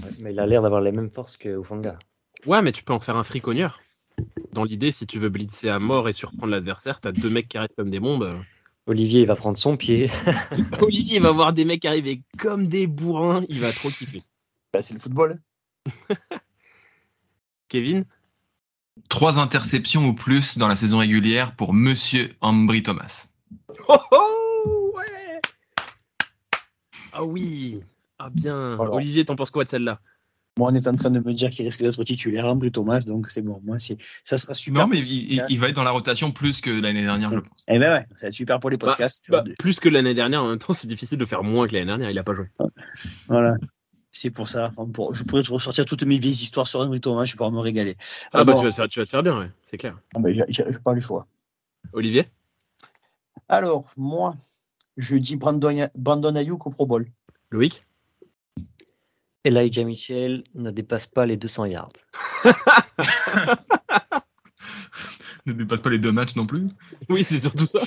[0.03, 1.97] Ouais, mais il a l'air d'avoir les mêmes forces que Ufanga.
[2.45, 3.79] Ouais, mais tu peux en faire un free cogneur.
[4.53, 7.57] Dans l'idée, si tu veux blitzer à mort et surprendre l'adversaire, t'as deux mecs qui
[7.57, 8.39] arrêtent comme des bombes.
[8.85, 10.11] Olivier, il va prendre son pied.
[10.81, 14.21] Olivier va voir des mecs arriver comme des bourrins, il va trop kiffer.
[14.71, 15.39] Bah, c'est le football.
[17.67, 18.05] Kevin?
[19.09, 23.27] Trois interceptions ou plus dans la saison régulière pour Monsieur Ambry Thomas.
[23.89, 24.46] Oh oh
[27.17, 27.81] Ah oui
[28.19, 28.91] Ah bien Voilà.
[28.93, 29.99] Olivier, t'en penses quoi de celle-là?
[30.59, 33.29] Moi, on est en train de me dire qu'il risque d'être titulaire, Ambry Thomas, donc
[33.31, 33.59] c'est bon.
[33.63, 34.83] Moi, c'est, ça sera super.
[34.83, 37.39] Non, mais il, il- il va être dans la rotation plus que l'année dernière, je
[37.39, 37.63] pense.
[37.67, 39.25] Eh ben ouais, ça va être super pour les podcasts.
[39.29, 41.85] Bah, Plus que l'année dernière, en même temps, c'est difficile de faire moins que l'année
[41.87, 42.47] dernière, il a pas joué.
[43.27, 43.55] Voilà.
[44.11, 44.69] C'est pour ça.
[44.71, 47.51] Enfin, pour- je pourrais te ressortir toutes mes vieilles histoires sur Ambry Thomas, je pourrais
[47.51, 47.95] me régaler.
[48.33, 49.99] Ah bah bon, tu vas, te faire, tu vas te faire bien, ouais, c'est clair.
[50.15, 51.27] ah bah, j'ai pas le choix.
[51.93, 52.25] Olivier?
[53.47, 54.33] Alors, moi,
[54.97, 57.07] je dis Brandon, Brandon Ayuk au Pro Bowl.
[57.51, 57.83] Loïc?
[59.43, 61.89] Elijah Mitchell ne dépasse pas les 200 yards.
[65.45, 66.67] Ne dépasse pas les deux matchs non plus.
[67.09, 67.79] Oui, c'est surtout ça.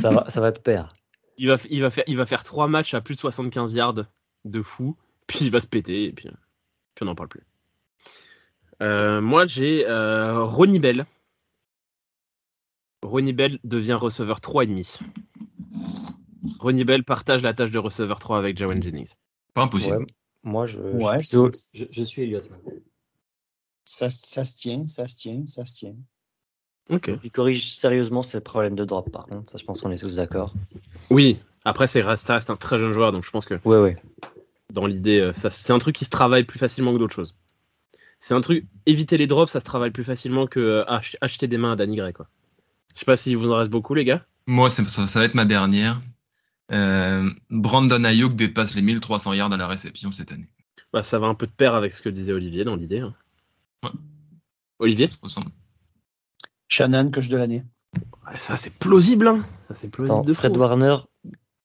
[0.00, 0.94] Ça va, ça va te perdre.
[1.36, 4.04] Il va, il, va faire, il va faire trois matchs à plus de 75 yards
[4.44, 6.28] de fou, puis il va se péter, et puis,
[6.94, 7.42] puis on n'en parle plus.
[8.82, 11.06] Euh, moi, j'ai euh, Ronnie Bell.
[13.02, 15.00] Ronnie Bell devient receveur 3,5.
[16.58, 19.14] Ronnie Bell partage la tâche de receveur 3 avec Jawan Jennings.
[19.54, 19.98] Pas impossible.
[19.98, 20.06] Ouais,
[20.42, 22.48] moi, je, Ouais, je, suis plutôt- c'est- je, je suis Elliott.
[23.84, 25.94] Ça, ça se tient, ça se tient, ça se tient.
[26.90, 27.10] Ok.
[27.22, 29.50] Il corrige sérieusement ses problèmes de drop, par contre.
[29.52, 30.54] Ça, je pense qu'on est tous d'accord.
[31.10, 33.96] Oui, après, c'est ça reste un très jeune joueur, donc je pense que Ouais, ouais.
[34.72, 37.34] dans l'idée, euh, c'est un truc qui se travaille plus facilement que d'autres choses.
[38.20, 41.46] C'est un truc, éviter les drops, ça se travaille plus facilement que euh, ach- acheter
[41.46, 42.28] des mains à Danny Gray, quoi.
[42.94, 44.26] Je sais pas s'il vous en reste beaucoup, les gars.
[44.46, 46.00] Moi, c'est- ça, ça va être ma dernière.
[46.70, 50.48] Euh, Brandon Ayuk dépasse les 1300 yards à la réception cette année.
[50.92, 53.00] Bah, ça va un peu de pair avec ce que disait Olivier dans l'idée.
[53.00, 53.14] hein.
[53.82, 53.90] Ouais.
[54.78, 55.08] Olivier?
[55.08, 55.50] Ça se ressemble.
[56.68, 57.62] Shannon, coach de l'année.
[58.26, 59.44] Ouais, Ça, c'est plausible, hein.
[59.66, 60.60] Ça, c'est plausible Attends, de Fred fou.
[60.60, 60.96] Warner,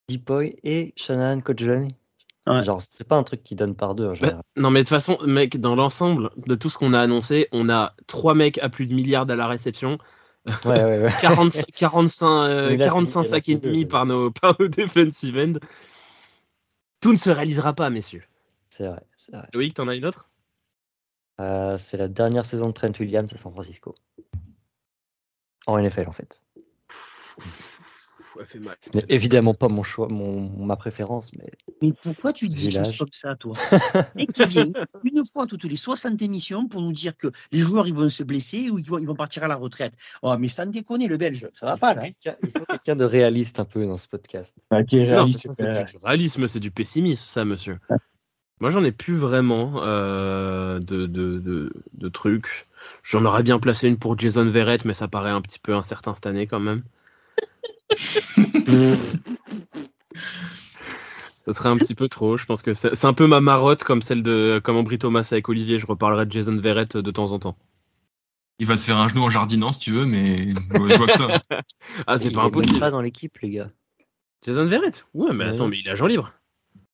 [0.09, 1.95] Deepoy et Shannon, coach de l'année.
[2.47, 2.63] Ouais.
[2.63, 4.89] Genre, c'est pas un truc qui donne par deux en Bah, non, mais de toute
[4.89, 8.69] façon, mec, dans l'ensemble de tout ce qu'on a annoncé, on a trois mecs à
[8.69, 9.97] plus de milliards à la réception,
[10.45, 11.13] Ouais, ouais, ouais.
[11.21, 14.67] 45, 45, euh, Mais là, c'est 45 nickel, sacs et demi par nos, par nos
[14.67, 15.53] defensive end.
[16.99, 18.23] Tout ne se réalisera pas, messieurs.
[18.69, 19.47] C'est vrai, vrai.
[19.53, 20.29] Loïc, t'en as une autre?
[21.39, 23.95] Euh, c'est la dernière saison de Trent Williams à San Francisco.
[25.65, 26.41] En NFL, en fait.
[28.39, 28.75] elle fait mal.
[28.81, 32.71] Ce n'est évidemment pas mon choix, mon, ma préférence, mais Mais pourquoi tu dis des
[32.71, 33.55] choses comme ça, toi?
[34.17, 34.71] Et qui vient
[35.03, 38.23] une fois toutes les 60 émissions pour nous dire que les joueurs ils vont se
[38.23, 39.93] blesser ou ils vont, ils vont partir à la retraite.
[40.21, 42.01] Oh, mais sans déconner, le Belge, ça va pas là.
[42.03, 44.53] Quelqu'un- il faut quelqu'un de réaliste un peu dans ce podcast.
[44.71, 47.79] Ok, Non, ça, c'est du réalisme, c'est du pessimisme, ça, monsieur.
[48.59, 52.67] Moi, j'en ai plus vraiment euh, de, de, de, de trucs.
[53.03, 56.15] J'en aurais bien placé une pour Jason Verrett, mais ça paraît un petit peu incertain
[56.15, 56.83] cette année quand même.
[61.45, 62.37] Ça serait un petit peu trop.
[62.37, 65.49] Je pense que c'est un peu ma marotte comme celle de comme Ambry Thomas avec
[65.49, 65.79] Olivier.
[65.79, 67.57] Je reparlerai de Jason Verrett de temps en temps.
[68.59, 70.95] Il va se faire un genou en jardinant si tu veux, mais je vois je
[70.95, 71.27] vois que ça.
[72.07, 72.79] Ah, c'est Il pas impossible.
[72.79, 73.71] pas dans l'équipe, les gars.
[74.45, 75.05] Jason Verrett?
[75.13, 75.49] Ouais, mais Ouais.
[75.51, 76.33] attends, mais il est agent libre.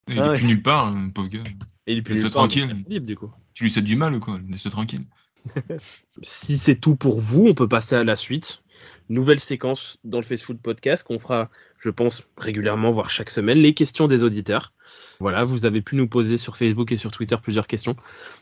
[0.07, 0.37] Il Ah est ouais.
[0.37, 1.43] plus nulle part, hein, pauvre gars.
[1.85, 2.63] Et il est plus tranquille.
[2.63, 3.31] il est agent libre, du coup.
[3.53, 5.05] Tu lui souhaites du mal ou quoi Laisse-le tranquille.
[6.23, 8.63] si c'est tout pour vous, on peut passer à la suite.
[9.09, 13.57] Nouvelle séquence dans le Face Food Podcast qu'on fera, je pense, régulièrement, voire chaque semaine,
[13.57, 14.71] les questions des auditeurs.
[15.19, 17.93] Voilà, vous avez pu nous poser sur Facebook et sur Twitter plusieurs questions.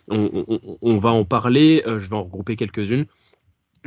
[0.10, 3.06] On, on- on va en parler, euh, je vais en regrouper quelques-unes.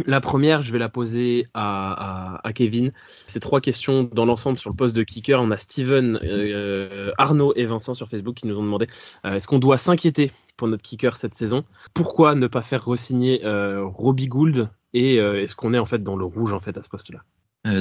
[0.07, 2.91] La première, je vais la poser à, Kevin.
[3.27, 5.41] C'est trois questions dans l'ensemble sur le poste de kicker.
[5.41, 8.87] On a Steven, euh, Arnaud et Vincent sur Facebook qui nous ont demandé
[9.25, 11.65] euh, est-ce qu'on doit s'inquiéter pour notre kicker cette saison?
[11.95, 16.03] Pourquoi ne pas faire re-signer euh, Robbie Gould Et euh, est-ce qu'on est en fait
[16.03, 17.23] dans le rouge en fait à ce poste-là?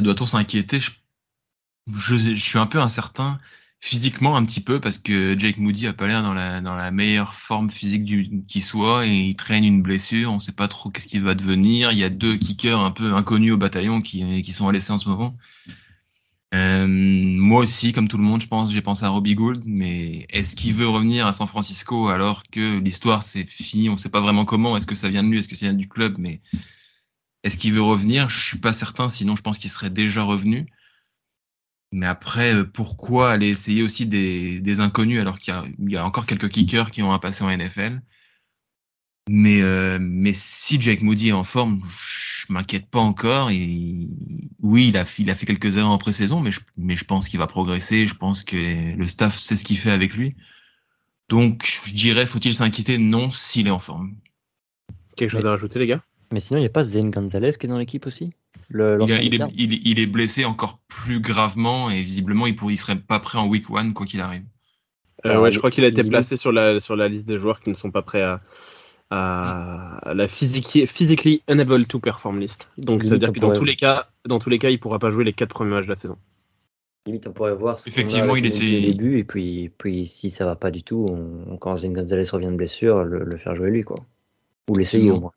[0.02, 0.80] Doit-on s'inquiéter?
[1.92, 3.40] Je suis un peu incertain
[3.82, 7.70] physiquement un petit peu parce que Jake Moody a pas l'air dans la, meilleure forme
[7.70, 10.32] physique du, qui soit et il traîne une blessure.
[10.32, 11.92] On sait pas trop qu'est-ce qu'il va devenir.
[11.92, 14.92] Il y a deux kickers un peu inconnus au bataillon qui, qui sont à l'essai
[14.92, 15.34] en ce moment.
[16.56, 20.26] Euh, moi aussi, comme tout le monde, je pense, j'ai pensé à Robbie Gould, mais
[20.32, 24.20] est-ce qu'il veut revenir à San Francisco alors que l'histoire c'est fini, on sait pas
[24.20, 26.42] vraiment comment, est-ce que ça vient de lui, est-ce que ça vient du club, mais
[27.44, 28.30] est-ce qu'il veut revenir?
[28.30, 30.66] Je suis pas certain, sinon je pense qu'il serait déjà revenu.
[31.92, 35.92] Mais après, euh, pourquoi aller essayer aussi des, des inconnus alors qu'il y a, il
[35.92, 38.02] y a encore quelques kickers qui ont un passé en NFL
[39.32, 43.52] mais, euh, mais si Jake Moody est en forme, je m'inquiète pas encore.
[43.52, 44.08] Et
[44.60, 47.30] oui, il a, il a fait quelques erreurs en pré-saison, mais je, mais je pense
[47.30, 48.08] qu'il va progresser.
[48.08, 50.36] Je pense que les- le staff sait ce qu'il fait avec lui.
[51.30, 52.98] Donc, je dirais, faut-il s'inquiéter?
[52.98, 54.16] Non, s'il est en forme.
[55.16, 56.04] Quelque chose à rajouter, les gars?
[56.32, 58.34] Mais sinon, il n'y a pas Zane Gonzalez qui est dans l'équipe aussi?
[58.70, 61.90] Le, Il, l'ancien a- il est, garde il, est- il est blessé encore plus gravement
[61.90, 64.44] et visiblement, il il serait pas prêt en week one quoi qu'il arrive.
[65.26, 67.60] Euh, ouais, je crois qu'il a été placé sur la, sur la liste des joueurs
[67.60, 68.40] qui ne sont pas prêts à,
[69.12, 72.70] la physique, physically unable to perform list.
[72.78, 75.00] Donc ça veut dire que dans tous les cas, dans tous les cas, il pourra
[75.00, 76.18] pas jouer les quatre premiers matchs de la saison.
[77.06, 80.46] Limite, on pourrait voir ce Effectivement, il essaie- au début, et puis, puis si ça
[80.46, 83.72] va pas du tout, on, quand Zane Gonzalez revient de blessure, le, le faire jouer
[83.72, 83.98] lui, quoi.
[84.70, 85.32] Ou l'essayer au moins.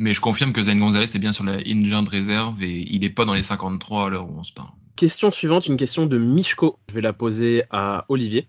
[0.00, 3.10] Mais je confirme que Zayn Gonzalez est bien sur la injured réserve et il est
[3.10, 4.70] pas dans les 53 à l'heure où on se parle.
[4.96, 6.78] Question suivante, une question de Mishko.
[6.88, 8.48] Je vais la poser à Olivier.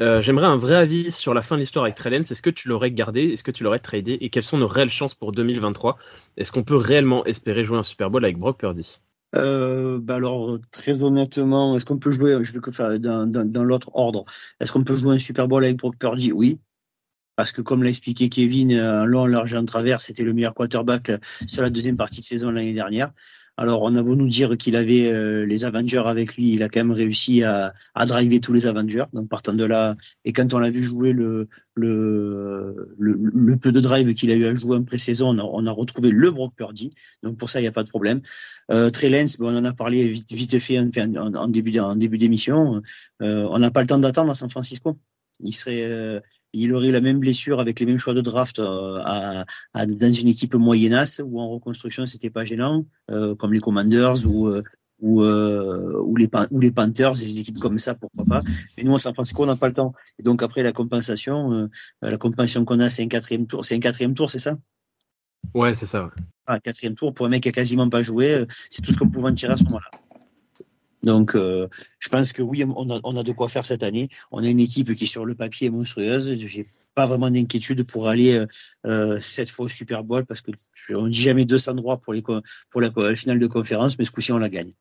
[0.00, 2.22] Euh, J'aimerais un vrai avis sur la fin de l'histoire avec Trellens.
[2.22, 3.28] Est-ce que tu l'aurais gardé?
[3.28, 4.18] Est-ce que tu l'aurais tradé?
[4.20, 5.96] Et quelles sont nos réelles chances pour 2023
[6.36, 8.98] Est-ce qu'on peut réellement espérer jouer un Super Bowl avec Brock Purdy?
[9.36, 13.48] Euh, bah alors, très honnêtement, est-ce qu'on peut jouer, je vais que faire dans, dans,
[13.48, 14.24] dans l'autre ordre,
[14.60, 16.32] est-ce qu'on peut jouer un Super Bowl avec Brock Purdy?
[16.32, 16.60] Oui.
[17.36, 21.10] Parce que comme l'a expliqué Kevin, euh, long, large en travers, c'était le meilleur quarterback
[21.10, 23.12] euh, sur la deuxième partie de saison l'année dernière.
[23.56, 26.68] Alors, on a beau nous dire qu'il avait euh, les Avengers avec lui, il a
[26.68, 29.04] quand même réussi à, à driver tous les Avengers.
[29.12, 29.94] Donc, partant de là,
[30.24, 34.46] et quand on l'a vu jouer le, le, le, peu de drive qu'il a eu
[34.46, 36.90] à jouer en pré-saison, on a, on a retrouvé le Brock Purdy.
[37.22, 38.22] Donc, pour ça, il n'y a pas de problème.
[38.72, 42.82] Euh, Trey bon, on en a parlé vite, vite fait en, en, en début d'émission.
[43.22, 44.96] Euh, on n'a pas le temps d'attendre à San Francisco.
[45.38, 46.18] Il serait, euh,
[46.54, 50.12] il aurait la même blessure avec les mêmes choix de draft euh, à, à- dans
[50.12, 54.62] une équipe moyennasse ou en reconstruction, c'était pas gênant, euh, comme les Commanders ou euh,
[55.00, 58.42] ou, euh, ou les ou les Panthers, des équipes comme ça, pourquoi pas.
[58.76, 59.92] Mais nous, à San Francisco, on n'a pas le temps.
[60.18, 61.68] Et donc après la compensation, euh,
[62.00, 63.64] la compensation qu'on a, c'est un quatrième tour.
[63.66, 64.56] C'est un quatrième tour, c'est ça?
[65.52, 66.04] Ouais, c'est ça.
[66.04, 66.10] ouais.
[66.46, 69.08] un quatrième tour pour un mec qui a quasiment pas joué, c'est tout ce qu'on
[69.08, 69.90] pouvait en tirer à ce moment-là.
[71.04, 74.08] Donc, euh, je pense que oui, on a, on a de quoi faire cette année.
[74.32, 76.36] On a une équipe qui, sur le papier, est monstrueuse.
[76.46, 78.46] J'ai pas vraiment d'inquiétude pour aller euh,
[78.86, 80.52] euh, cette fois au Super Bowl parce que
[80.90, 82.40] on dit jamais 200 droits pour les co-
[82.70, 84.72] pour la, finale de conférence, mais ce coup-ci on la gagne.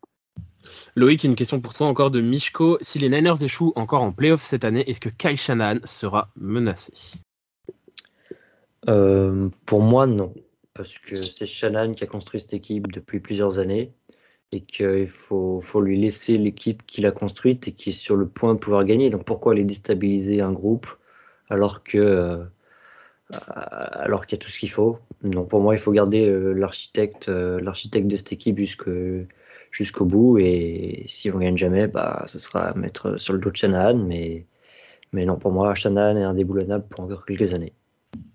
[0.95, 2.77] Loïc, une question pour toi encore de Mishko.
[2.81, 6.93] Si les Niners échouent encore en playoff cette année, est-ce que Kyle Shanahan sera menacé?
[8.88, 10.33] Euh, pour moi, non.
[10.73, 13.91] Parce que c'est Shannon qui a construit cette équipe depuis plusieurs années
[14.56, 18.27] et qu'il faut, faut lui laisser l'équipe qu'il a construite et qui est sur le
[18.27, 19.10] point de pouvoir gagner.
[19.10, 20.88] Donc pourquoi aller déstabiliser un groupe
[21.49, 22.43] alors que euh,
[23.51, 24.99] alors qu'il y a tout ce qu'il faut?
[25.23, 28.89] Non, pour moi, il faut garder euh, l'architecte euh, l'architecte de cette équipe jusque
[29.71, 30.38] jusqu'au bout.
[30.39, 33.97] Et si on gagne jamais, bah, ce sera mettre sur le dos de Shanahan.
[33.97, 34.45] Mais,
[35.13, 37.73] mais non, pour moi, Shanahan est indéboulonnable pour encore quelques années.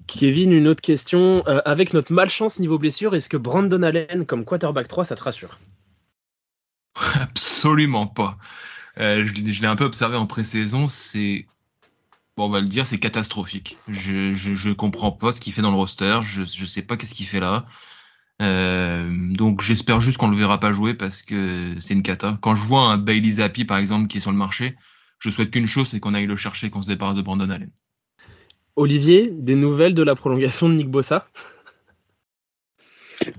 [0.06, 1.44] Kevin, une autre question.
[1.46, 5.58] Avec notre malchance niveau blessure, est-ce que Brandon Allen comme quarterback 3, ça te rassure?
[7.20, 8.38] Absolument pas.
[8.98, 10.88] Euh, je, l'ai un peu observé en pré-saison.
[10.88, 11.46] C'est
[12.36, 13.76] bon, on va le dire, c'est catastrophique.
[13.88, 16.20] Je, je, je comprends pas ce qu'il fait dans le roster.
[16.22, 17.66] Je, je sais pas qu'est-ce qu'il fait là.
[18.40, 22.38] Euh, donc j'espère juste qu'on le verra pas jouer parce que c'est une cata.
[22.40, 24.76] Quand je vois un Bailey Zappi par exemple qui est sur le marché,
[25.18, 27.70] je souhaite qu'une chose, c'est qu'on aille le chercher, qu'on se débarrasse de Brandon Allen.
[28.76, 31.26] Olivier, des nouvelles de la prolongation de Nick Bossa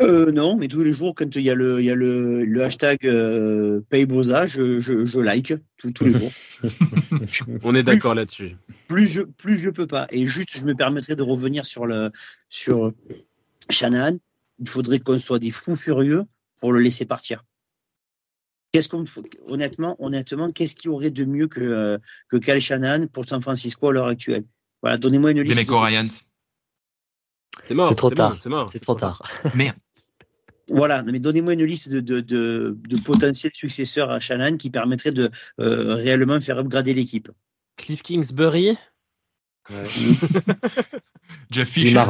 [0.01, 2.43] Euh, non, mais tous les jours, quand il y a le, il y a le,
[2.45, 6.31] le hashtag euh, Paybosa, je, je, je like tous, tous les jours.
[7.63, 8.55] On est d'accord là-dessus.
[8.87, 10.07] plus je, plus je peux pas.
[10.11, 12.11] Et juste, je me permettrai de revenir sur le,
[12.49, 12.91] sur
[13.69, 14.17] Shanahan.
[14.59, 16.23] Il faudrait qu'on soit des fous furieux
[16.59, 17.43] pour le laisser partir.
[18.71, 19.03] Qu'est-ce qu'on,
[19.47, 21.97] honnêtement, honnêtement, qu'est-ce qu'il y aurait de mieux que, euh,
[22.29, 24.43] que Kyle Shanahan pour San Francisco à l'heure actuelle?
[24.81, 25.57] Voilà, donnez-moi une liste.
[25.57, 26.07] Demeco de- Ryans.
[27.61, 27.87] C'est mort.
[27.87, 28.37] C'est trop bon, tard.
[28.41, 28.71] C'est mort.
[28.71, 29.21] C'est trop tard.
[29.55, 29.75] Merde.
[30.71, 35.11] Voilà, mais donnez-moi une liste de, de, de, de potentiels successeurs à Shanahan qui permettrait
[35.11, 37.29] de euh, réellement faire upgrader l'équipe.
[37.75, 38.77] Cliff Kingsbury?
[41.51, 42.05] Jeff Fisher.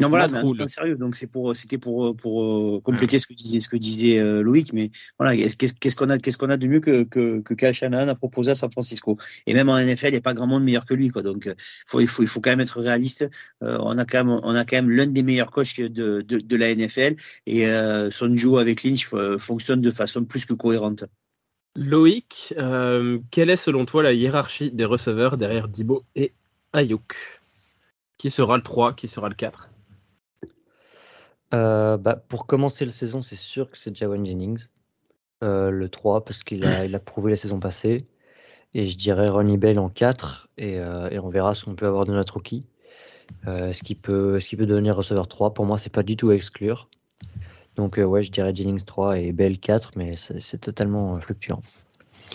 [0.00, 0.96] Non, voilà, mais sérieux.
[0.96, 4.42] Donc c'est pour, c'était pour, pour euh, compléter ce que disait, ce que disait euh,
[4.42, 4.72] Loïc.
[4.72, 8.08] Mais voilà, qu'est-ce qu'on a, qu'est-ce qu'on a de mieux que que, que Kyle Shanahan
[8.08, 9.16] a proposé à San Francisco?
[9.46, 11.22] Et même en NFL, il n'y a pas grand monde meilleur que lui, quoi.
[11.22, 11.54] Donc euh,
[11.86, 13.28] faut, il faut, il faut quand même être réaliste.
[13.62, 16.38] Euh, on a quand même, on a quand même l'un des meilleurs coachs de, de,
[16.38, 20.54] de la NFL et euh, son duo avec Lynch euh, fonctionne de façon plus que
[20.54, 21.04] cohérente.
[21.74, 26.32] Loïc, euh, quelle est selon toi la hiérarchie des receveurs derrière Dibo et
[26.72, 27.14] Ayuk?
[28.16, 29.70] Qui sera le 3 Qui sera le 4
[31.54, 34.66] Euh, bah, pour commencer la saison, c'est sûr que c'est Jawan Jennings.
[35.44, 38.06] Euh, le 3, parce qu'il a, il a prouvé la saison passée.
[38.74, 40.48] Et je dirais Ronnie Bell en 4.
[40.58, 42.64] Et, euh, et on verra ce qu'on peut avoir de notre rookie.
[43.46, 46.16] Euh, est-ce qu'il peut, est-ce qu'il peut devenir receveur 3 Pour moi, c'est pas du
[46.16, 46.88] tout à exclure.
[47.76, 51.60] Donc, euh, ouais, je dirais Jennings 3 et Bell 4, mais c'est, totalement fluctuant.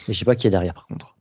[0.08, 1.16] Et je sais pas qui est derrière, par contre.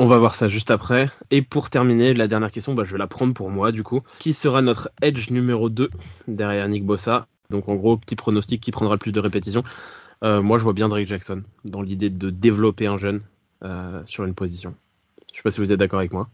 [0.00, 1.10] On va voir ça juste après.
[1.32, 4.02] Et pour terminer, la dernière question, bah, je vais la prendre pour moi du coup.
[4.20, 5.90] Qui sera notre edge numéro 2
[6.28, 7.26] derrière Nick Bossa?
[7.50, 9.64] Donc en gros, petit pronostic qui prendra le plus de répétitions.
[10.22, 13.22] Euh, moi, je vois bien Drake Jackson dans l'idée de développer un jeune
[13.64, 14.76] euh, sur une position.
[15.32, 16.28] Je sais pas si vous êtes d'accord avec moi.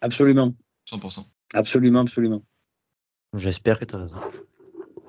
[0.00, 0.54] Absolument,
[0.90, 1.22] 100%.
[1.52, 2.42] absolument, absolument.
[3.34, 4.16] J'espère que tu as raison.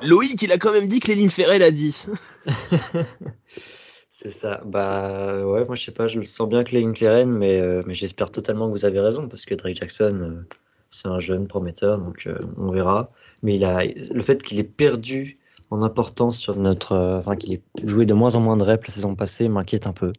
[0.01, 2.09] Loïc, il a quand même dit que Léline Ferrell a 10.
[4.21, 4.61] C'est ça.
[4.65, 6.85] Bah ouais, moi je sais pas, je le sens bien que les
[7.25, 10.55] mais, euh, mais j'espère totalement que vous avez raison parce que Drake Jackson, euh,
[10.91, 13.09] c'est un jeune prometteur, donc euh, on verra.
[13.41, 15.37] Mais il a le fait qu'il ait perdu
[15.71, 18.93] en importance sur notre, enfin qu'il ait joué de moins en moins de reps la
[18.93, 20.13] saison passée m'inquiète un peu.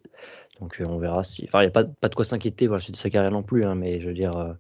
[0.61, 2.81] Donc on verra si, enfin il y a pas, pas de quoi s'inquiéter pour la
[2.81, 4.57] suite de sa carrière non plus, hein, mais je veux dire,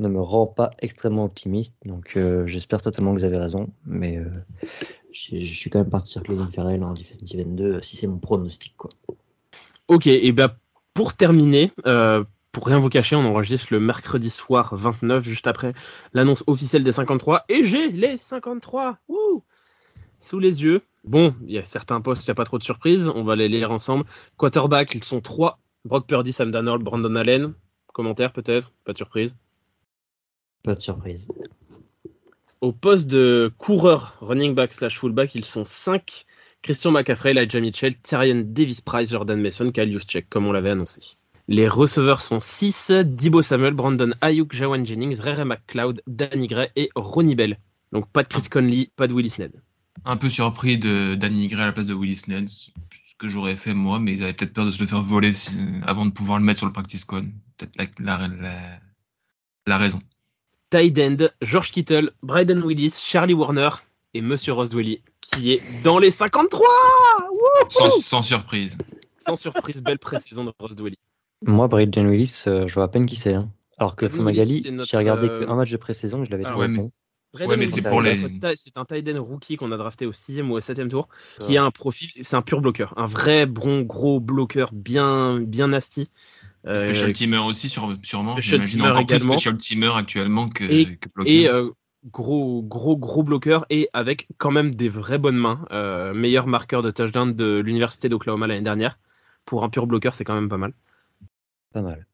[0.00, 1.76] ne me rend pas extrêmement optimiste.
[1.84, 4.18] Donc j'espère totalement que vous avez raison, mais
[5.12, 8.06] je je suis quand même parti sur Clément Ferrell en defensive end 2 si c'est
[8.06, 8.90] mon pronostic quoi.
[9.88, 10.50] Ok, et ben
[10.94, 15.72] pour terminer, euh, pour rien vous cacher, on enregistre le mercredi soir 29, juste après
[16.12, 19.42] l'annonce officielle des 53, et j'ai les 53 Wouh
[20.20, 20.80] sous les yeux.
[21.04, 23.34] Bon, il y a certains postes, il n'y a pas trop de surprises, on va
[23.34, 24.04] les lire ensemble.
[24.36, 27.54] Quarterback, ils sont trois Brock Purdy, Sam Darnold, Brandon Allen.
[27.92, 29.34] Commentaire peut-être, pas de surprise?
[30.62, 31.26] Pas de surprise.
[32.62, 36.24] Au poste de coureur, running back slash fullback, ils sont 5.
[36.62, 41.00] Christian McCaffrey, Elijah Mitchell, Tyrion Davis Price, Jordan Mason, Kyle Juszczyk, comme on l'avait annoncé.
[41.48, 42.92] Les receveurs sont 6.
[43.04, 47.58] Dibo Samuel, Brandon Ayuk, Jawan Jennings, Rere McLeod, Danny Gray et Ronnie Bell.
[47.90, 49.60] Donc pas de Chris Conley, pas de Willis Ned.
[50.04, 52.70] Un peu surpris de Danny Gray à la place de Willis Ned, ce
[53.18, 55.58] que j'aurais fait moi, mais ils avaient peut-être peur de se le faire voler si-
[55.84, 57.28] avant de pouvoir le mettre sur le practice squad.
[57.56, 58.00] Peut-être
[59.66, 60.00] la raison.
[60.72, 63.68] Tight end, George Kittle, Bryden Willis, Charlie Warner
[64.14, 66.66] et Monsieur Ross Dwelly, qui est dans les 53
[67.30, 68.78] Wouhou Sans, sans surprise.
[69.18, 70.96] Sans surprise, belle pré-saison de Ross Dwelly.
[71.42, 73.34] Moi, Braden Willis, euh, je vois à peine qui c'est.
[73.34, 73.50] hein.
[73.76, 76.72] Alors que notre, j'ai regardé euh, qu'un match de pré-saison, je l'avais Ah trouvé ouais,
[76.72, 76.90] mais-.
[77.34, 80.40] Bryden Ouais, c'est pour les- C'est un tight end rookie qu'on a drafté au 6
[80.40, 81.08] ou au 7 tour,
[81.38, 85.68] qui a un profil, c'est un pur bloqueur, un vrai bon gros bloqueur bien bien
[85.68, 86.08] nasty.
[86.66, 88.32] Euh, Special teamer aussi, sur- sûrement.
[88.32, 89.34] Special J'imagine teamer encore également.
[89.34, 91.32] plus special teamer actuellement que, Et- que bloqueur.
[91.32, 91.68] et euh,
[92.10, 95.64] gros gros gros bloqueur et avec quand même des vraies bonnes mains.
[95.72, 98.98] Euh, meilleur marqueur de touchdown de l'université d'Oklahoma l'année dernière.
[99.44, 100.72] Pour un pur bloqueur, c'est quand même pas mal.
[101.72, 102.06] Pas mal.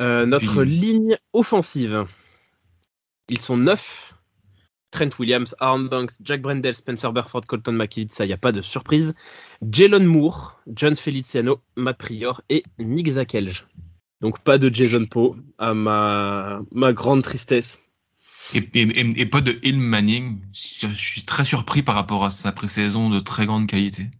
[0.00, 2.06] Euh, notre Puis- ligne offensive,
[3.28, 4.14] ils sont neuf.
[4.90, 8.60] Trent Williams, Aaron Banks, Jack Brendel, Spencer Burford, Colton McKidd, ça y a pas de
[8.60, 9.14] surprise.
[9.62, 13.66] Jalen Moore, John Feliciano, Matt Prior et Nick Zakelj.
[14.20, 17.82] Donc pas de Jason Poe, à ma, ma grande tristesse.
[18.54, 20.40] Et, et, et, et pas de Hill Manning.
[20.52, 24.10] Je suis très surpris par rapport à sa pré-saison de très grande qualité.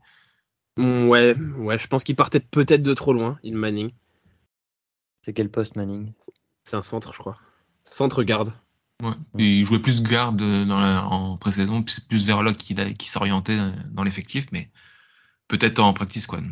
[0.76, 3.92] Mm, Ouais, ouais, je pense qu'il partait peut-être de trop loin, il Manning.
[5.24, 6.12] C'est quel poste, Manning?
[6.64, 7.36] C'est un centre, je crois.
[7.84, 8.52] Centre garde.
[9.03, 9.12] Ouais.
[9.38, 12.80] Et il jouait plus garde dans la, en pré-saison, puis c'est plus vers là qu'il
[12.80, 13.59] a- qu'il s'orientait
[13.90, 14.70] dans l'effectif, mais
[15.48, 16.44] peut-être en practice squad.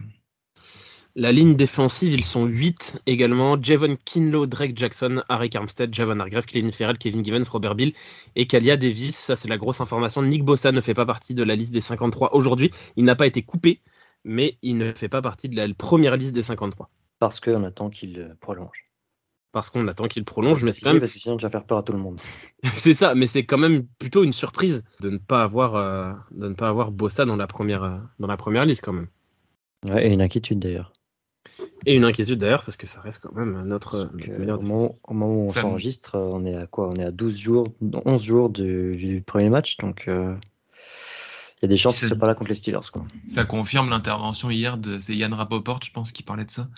[1.15, 3.61] La ligne défensive, ils sont 8 également.
[3.61, 7.93] Javon Kinlow, Drake Jackson, Harry Armstead, Javon Hargrave, Clayton Ferrell, Kevin Givens, Robert Bill
[8.37, 9.17] et Kalia Davis.
[9.17, 10.23] Ça, c'est la grosse information.
[10.23, 12.71] Nick Bossa ne fait pas partie de la liste des 53 aujourd'hui.
[12.97, 13.81] Il n'a pas été coupé,
[14.25, 16.89] mais il ne fait pas partie de la première liste des 53.
[17.19, 18.88] Parce qu'on attend qu'il euh, prolonge.
[19.53, 21.65] Parce qu'on attend qu'il prolonge, mais c'est quand Parce même que sinon, tu vas faire
[21.65, 22.21] peur à tout le monde.
[22.75, 26.49] C'est ça, mais c'est quand même plutôt une surprise de ne pas avoir, euh, de
[26.49, 29.09] ne pas avoir Bossa dans la première, euh, dans la première liste quand même.
[29.89, 30.93] Ouais, et une inquiétude d'ailleurs.
[31.87, 34.59] Et une inquiétude d'ailleurs parce que ça reste quand même notre, Parce notre que meilleur
[34.59, 36.89] au, moment, au moment où on s'enregistre, euh, on est à quoi?
[36.89, 40.35] On est à 12 jours, 11 jours du, du premier match, donc euh,
[41.61, 42.91] il y a des chances qu'il ne soit pas là contre les Steelers.
[42.93, 43.05] Quoi.
[43.27, 46.69] Ça confirme l'intervention hier de c'est Yann Rapoport, je pense, qui parlait de ça,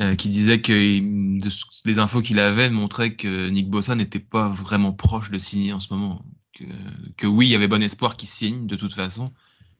[0.00, 3.94] euh, qui disait que il- de ce- les infos qu'il avait montraient que Nick Bossa
[3.94, 6.24] n'était pas vraiment proche de signer en ce moment.
[6.54, 6.64] Que,
[7.16, 9.32] que oui, il y avait bon espoir qu'il signe de toute façon,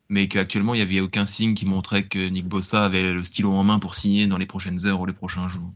[0.08, 3.52] mais qu'actuellement il n'y avait aucun signe qui montrait que Nick Bossa avait le stylo
[3.52, 5.72] en main pour signer dans les prochaines heures ou les prochains jours.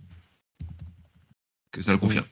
[1.73, 2.27] Que ça le confirme.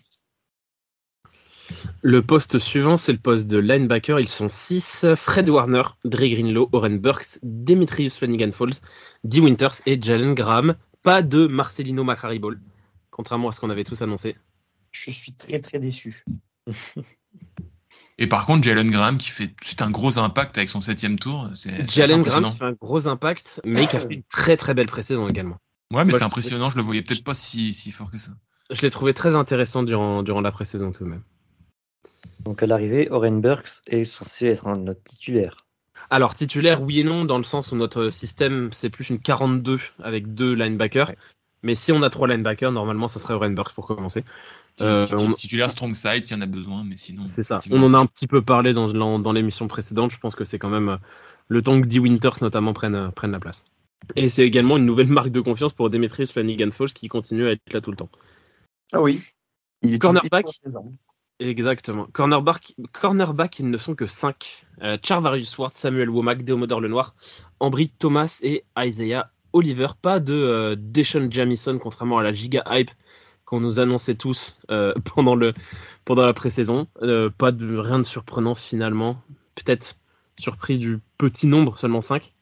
[2.02, 4.20] Le poste suivant, c'est le poste de linebacker.
[4.20, 5.06] Ils sont 6.
[5.16, 8.80] Fred Warner, Dre Greenlow, Oren Burks, Demetrius Flanagan Falls,
[9.24, 10.74] Dee Winters et Jalen Graham.
[11.02, 12.60] Pas de Marcelino Macaribol,
[13.10, 14.36] contrairement à ce qu'on avait tous annoncé.
[14.92, 16.22] Je suis très très déçu.
[18.18, 21.50] Et par contre, Jalen Graham qui fait c'est un gros impact avec son septième tour.
[21.54, 24.74] C'est Jalen Graham qui fait un gros impact, mais qui a fait une très très
[24.74, 25.56] belle pré-saison également.
[25.92, 26.70] Ouais, mais Moi, c'est je- impressionnant.
[26.70, 28.32] Je le voyais peut-être pas si, si fort que ça.
[28.70, 31.22] Je l'ai trouvé très intéressant durant, durant la pré-saison tout de même.
[32.40, 35.66] Donc à l'arrivée, Oren Burks est censé être un notre titulaire.
[36.12, 39.80] Alors, titulaire, oui et non, dans le sens où notre système, c'est plus une 42
[40.02, 41.08] avec deux linebackers.
[41.08, 41.16] Ouais.
[41.62, 44.22] Mais si on a trois linebackers, normalement, ça serait Oren Burks pour commencer.
[44.82, 47.22] Euh, on- Titulaire strong side s'il y en a besoin, mais sinon.
[47.24, 47.60] C'est ça.
[47.70, 50.10] On en a un petit peu parlé dans, dans, l'émission précédente.
[50.10, 50.96] Je pense que c'est quand même euh,
[51.48, 53.64] le temps que Dee Winters notamment prenne, euh, prenne la place.
[54.14, 57.52] Et c'est également une nouvelle marque de confiance pour Demetrius Flanagan Falls qui continue à
[57.52, 58.10] être là tout le temps.
[58.92, 59.22] Ah oui.
[59.80, 60.44] Il est Cornerback.
[61.48, 62.06] Exactement.
[62.12, 64.64] Cornerback, cornerback ils ne sont que 5.
[65.02, 67.14] Charvarius Ward, Samuel Womack, Deomodor Lenoir,
[67.60, 69.88] Ambry Thomas et Isaiah Oliver.
[70.00, 72.90] Pas de euh, Deshaun Jamison, contrairement à la giga hype
[73.44, 75.52] qu'on nous annonçait tous euh, pendant, le,
[76.04, 76.86] pendant la pré-saison.
[77.02, 79.22] Euh, pas de rien de surprenant finalement.
[79.54, 79.96] Peut-être
[80.38, 82.32] surpris du petit nombre, seulement 5.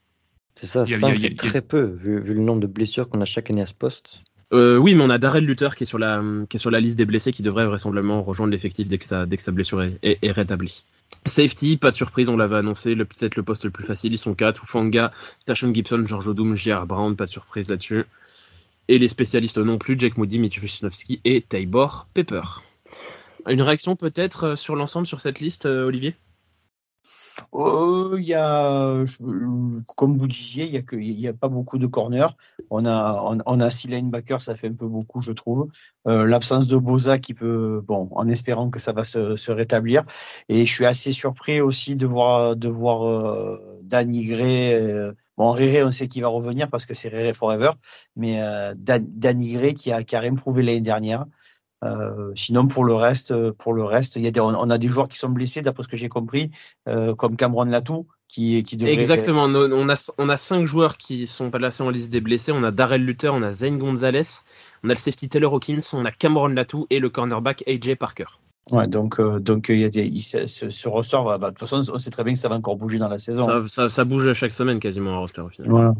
[0.55, 2.20] C'est ça, Il y a- 5 il y a- il y c'est très peu, vu,
[2.20, 4.20] vu le nombre de blessures qu'on a chaque année à ce poste.
[4.53, 6.80] Euh, oui, mais on a Darrell Luther qui est, sur la, qui est sur la
[6.80, 9.82] liste des blessés qui devrait vraisemblablement rejoindre l'effectif dès, que sa- dès que sa blessure
[9.82, 10.82] est, est- rétablie.
[11.26, 14.34] Safety, pas de surprise, on l'avait annoncé, peut-être le poste le plus facile, ils sont
[14.34, 14.66] 4.
[14.66, 15.12] Fanga,
[15.46, 16.86] Tashon Gibson, George Odum, J.R.
[16.86, 18.05] Brown, pas de surprise là-dessus.
[18.88, 20.61] Et les spécialistes non plus, Jake Moody, Mitch
[21.24, 22.42] et Taybor Pepper.
[23.48, 25.84] Une réaction peut-être euh, sur l'ensemble sur cette liste, euh,
[27.55, 29.05] Euh, Il y a,
[29.96, 30.82] comme vous disiez, il y a
[31.20, 32.28] y a pas beaucoup de corners.
[32.70, 35.68] On a, on, a six linebackers, ça fait un peu beaucoup, je trouve.
[36.07, 40.05] Euh, L'absence de Boza qui peut, bon, en espérant que ça va se, rétablir.
[40.48, 44.74] Et je suis assez surpris aussi de voir, de voir euh, Danny Gray.
[44.74, 47.70] euh, bon, Réré, on sait qu'il va revenir parce que c'est Réré forever,
[48.16, 48.40] mais
[48.76, 51.26] Dan- Danny Gray qui a, qui a l'année dernière.
[51.83, 54.68] Euh, sinon, pour le reste, euh, pour le reste, il y a des, on, on
[54.70, 56.51] a des joueurs qui sont blessés, d'après ce que j'ai compris,
[56.89, 58.93] euh, comme Cameron Latou, qui, qui devrait.
[58.95, 62.53] Exactement, on a, on a 5 joueurs qui sont placés en liste des blessés.
[62.53, 64.43] On a Darrell Luther, on a Zane Gonzalez,
[64.85, 68.26] on a le safety Taylor Hawkins, on a Cameron Latou et le cornerback AJ Parker.
[68.72, 71.61] Ouais, donc, euh, donc, il y a des, il- ce, roster va, va- de toute
[71.66, 73.47] façon, on sait très bien que ça va encore bouger dans la saison.
[73.47, 75.70] Ça, ça, ça bouge chaque semaine quasiment un roster au final.
[75.70, 75.95] Voilà.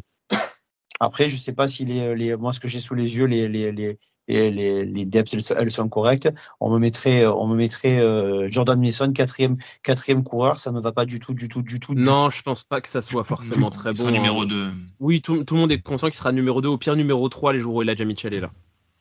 [1.01, 3.49] Après, je sais pas si les, les, moi, ce que j'ai sous les yeux, les,
[3.49, 3.99] les, les,
[4.31, 6.28] les, les, les depths, elles, sont- elles sont correctes.
[6.61, 10.61] On me mettrait, on me mettrait euh, Jordan Mason, quatrième, quatrième coureur.
[10.61, 11.95] Ça me va pas du tout, du tout, du tout.
[11.95, 14.01] du Non, je pense pas que ça soit forcément très Il bon.
[14.01, 14.47] sera numéro hein.
[14.47, 14.70] 2.
[15.01, 17.53] Oui, tout, tout le monde est conscient qu'il sera numéro 2, au pire numéro 3
[17.53, 18.51] les jours où Elijah Mitchell est là.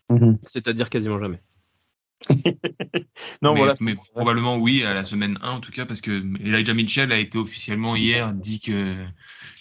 [0.10, 0.16] tout.
[0.16, 0.38] Mhm.
[0.44, 1.40] C'est-à-dire quasiment jamais.
[3.42, 3.76] Non, mais, voilà.
[3.80, 6.12] mais probablement oui à la semaine 1 en tout cas parce que
[6.44, 8.98] Elijah Mitchell a été officiellement hier dit que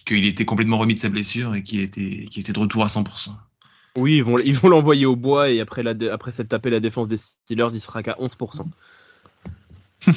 [0.05, 2.87] qu'il était complètement remis de sa blessure et qu'il était qu'il était de retour à
[2.89, 3.31] 100%.
[3.99, 6.81] Oui, ils vont ils vont l'envoyer au bois et après, la, après s'être tapé la
[6.81, 8.65] défense des Steelers, il sera qu'à 11%.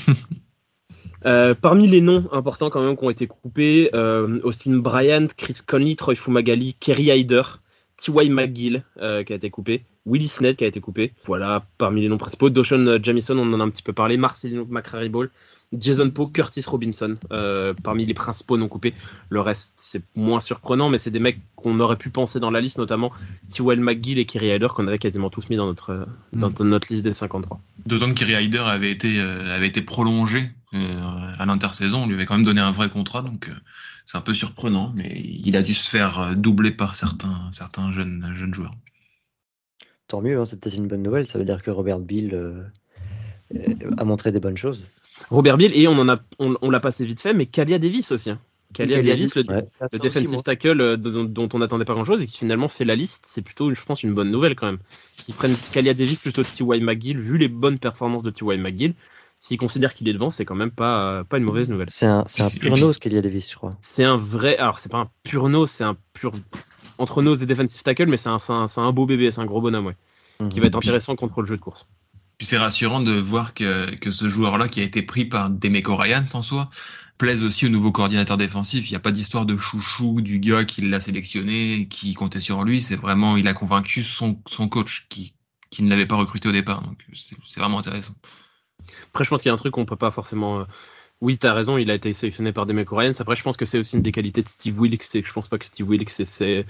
[1.23, 5.57] Euh, parmi les noms importants quand même qui ont été coupés, euh, Austin Bryant, Chris
[5.65, 7.61] Conley, Troy Fumagalli, Kerry Hyder,
[7.97, 8.29] T.Y.
[8.32, 11.14] McGill euh, qui a été coupé, Willie Snead qui a été coupé.
[11.26, 12.49] Voilà, parmi les noms principaux.
[12.49, 14.18] Dawson Jamison, on en a un petit peu parlé.
[14.18, 15.10] Marcelino McRae
[15.74, 18.93] Jason Poe, Curtis Robinson, euh, parmi les principaux non coupés.
[19.30, 22.60] Le reste, c'est moins surprenant, mais c'est des mecs qu'on aurait pu penser dans la
[22.60, 23.14] liste, notamment
[23.49, 23.80] T.Y.
[23.80, 26.64] McGill et Kerry Hyder, qu'on avait quasiment tous mis dans notre, dans Mm.
[26.64, 27.62] notre liste des 53.
[27.86, 32.04] D'autant que Kerry Hyder avait été, euh, avait été prolongé euh, à l'intersaison.
[32.04, 33.54] On lui avait quand même donné un vrai contrat, donc euh,
[34.06, 37.93] c'est un peu surprenant, mais il a dû se faire euh, doubler par certains, certains
[37.93, 38.76] jeunes, jeunes joueurs.
[40.12, 41.26] Tant mieux, hein, c'est peut-être une bonne nouvelle.
[41.26, 42.64] Ça veut dire que Robert Bill euh,
[43.97, 44.84] a montré des bonnes choses.
[45.30, 48.12] Robert Bill, et on en a, on, on l'a passé vite fait, mais Kalia Davis
[48.12, 48.30] aussi.
[48.30, 48.39] hein.
[48.74, 49.62] Kalia Kalia Davis, le, Ouais.
[49.62, 52.68] le Ça aussi, defensive tackle euh, dont, dont on n'attendait pas grand-chose et qui finalement
[52.68, 54.80] fait la liste, c'est plutôt, je pense, une bonne nouvelle quand même.
[55.16, 56.82] Qu'ils prennent Kalia Davis plutôt que T.Y.
[56.84, 58.57] McGill, vu les bonnes performances de T.Y.
[58.59, 58.95] McGill.
[59.39, 61.88] S'ils considèrent qu'il est devant, c'est quand même pas, euh, pas une mauvaise nouvelle.
[61.89, 63.72] C'est un, un pur nose Kelly Davis, je crois.
[63.82, 66.34] C'est un vrai, alors c'est pas un pur nose, c'est un pur
[67.02, 69.41] entre nose et defensive tackle, mais c'est un, c'est un, c'est un beau bébé, c'est
[69.41, 71.88] un gros bonhomme, ouais, qui va être intéressant contre le jeu de course.
[72.38, 75.95] Puis c'est rassurant de voir que, que ce joueur-là, qui a été pris par Demeco
[75.95, 76.70] Ryans en soi,
[77.18, 78.89] plaise aussi au nouveau coordinateur défensif.
[78.89, 82.64] Il n'y a pas d'histoire de chouchou du gars qui l'a sélectionné, qui comptait sur
[82.64, 82.82] lui.
[82.82, 85.34] C'est vraiment, il a convaincu son, son coach qui,
[85.70, 86.82] qui ne l'avait pas recruté au départ.
[86.82, 88.16] Donc c'est c'est vraiment intéressant.
[89.10, 90.66] Après, je pense qu'il y a un truc qu'on peut pas forcément.
[91.22, 92.88] Oui, t'as raison, il a été sélectionné par des mecs.
[92.91, 95.03] Après, je pense que c'est aussi une des qualités de Steve Wilkes.
[95.03, 96.65] C'est que je pense pas que Steve Wilkes, c'est.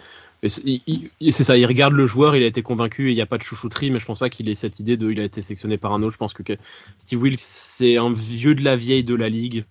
[0.46, 3.38] c'est ça, il regarde le joueur, il a été convaincu et il n'y a pas
[3.38, 5.78] de chouchouterie, mais je pense pas qu'il ait cette idée de il a été sélectionné
[5.78, 6.12] par un autre.
[6.12, 6.58] Je pense que, que
[7.00, 9.64] Steve Wilkes, c'est un vieux de la vieille de la ligue.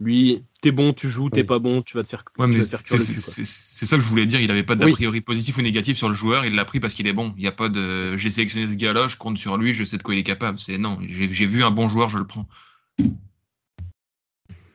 [0.00, 2.58] Lui, t'es bon, tu joues, t'es pas bon, tu vas te faire, Ouais, tu vas
[2.58, 4.40] mais te faire c'est ça que je voulais dire.
[4.40, 4.92] Il n'avait pas d'a Oui.
[4.92, 6.46] priori positif ou négatif sur le joueur.
[6.46, 7.34] Il l'a pris parce qu'il est bon.
[7.36, 9.98] Il n'y a pas de j'ai sélectionné ce gars-là, je compte sur lui, je sais
[9.98, 10.58] de quoi il est capable.
[10.58, 12.48] C'est non, j'ai vu un bon joueur, je le prends.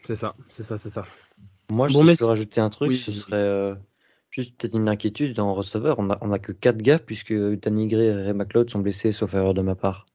[0.08, 1.06] C'est ça, c'est ça, c'est ça.
[1.70, 3.76] Moi, Bon, si je peux rajouter un truc, Oui, ce serait euh,
[4.32, 6.00] juste peut-être une inquiétude en receveur.
[6.00, 9.12] On a, on a que 4 gars puisque Danny Gray et Ray McLeod sont blessés,
[9.12, 10.07] sauf erreur de ma part.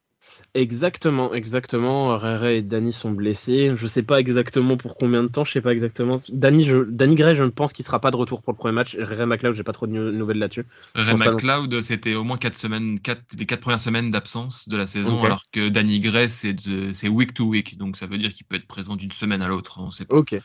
[0.54, 2.16] Exactement, exactement.
[2.18, 3.72] Rere et Danny sont blessés.
[3.74, 6.16] Je sais pas exactement pour combien de temps, je sais pas exactement.
[6.30, 8.74] Danny, je, Danny Gray, je ne pense qu'il sera pas de retour pour le premier
[8.74, 8.96] match.
[8.96, 10.64] Rere McLeod, j'ai pas trop de nou- nouvelles là-dessus.
[10.96, 11.16] Non.
[11.16, 15.22] McLeod, c'était au moins quatre semaines, quatre, les quatre premières semaines d'absence de la saison,
[15.24, 18.66] alors que Danny Gray, c'est week to week, donc ça veut dire qu'il peut être
[18.66, 19.80] présent d'une semaine à l'autre.
[19.80, 20.16] On sait pas.
[20.16, 20.36] Ok.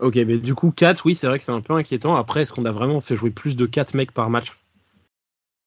[0.00, 2.16] Ok, mais du coup, 4, oui, c'est vrai que c'est un peu inquiétant.
[2.16, 4.52] Après, est-ce qu'on a vraiment fait jouer plus de 4 mecs par match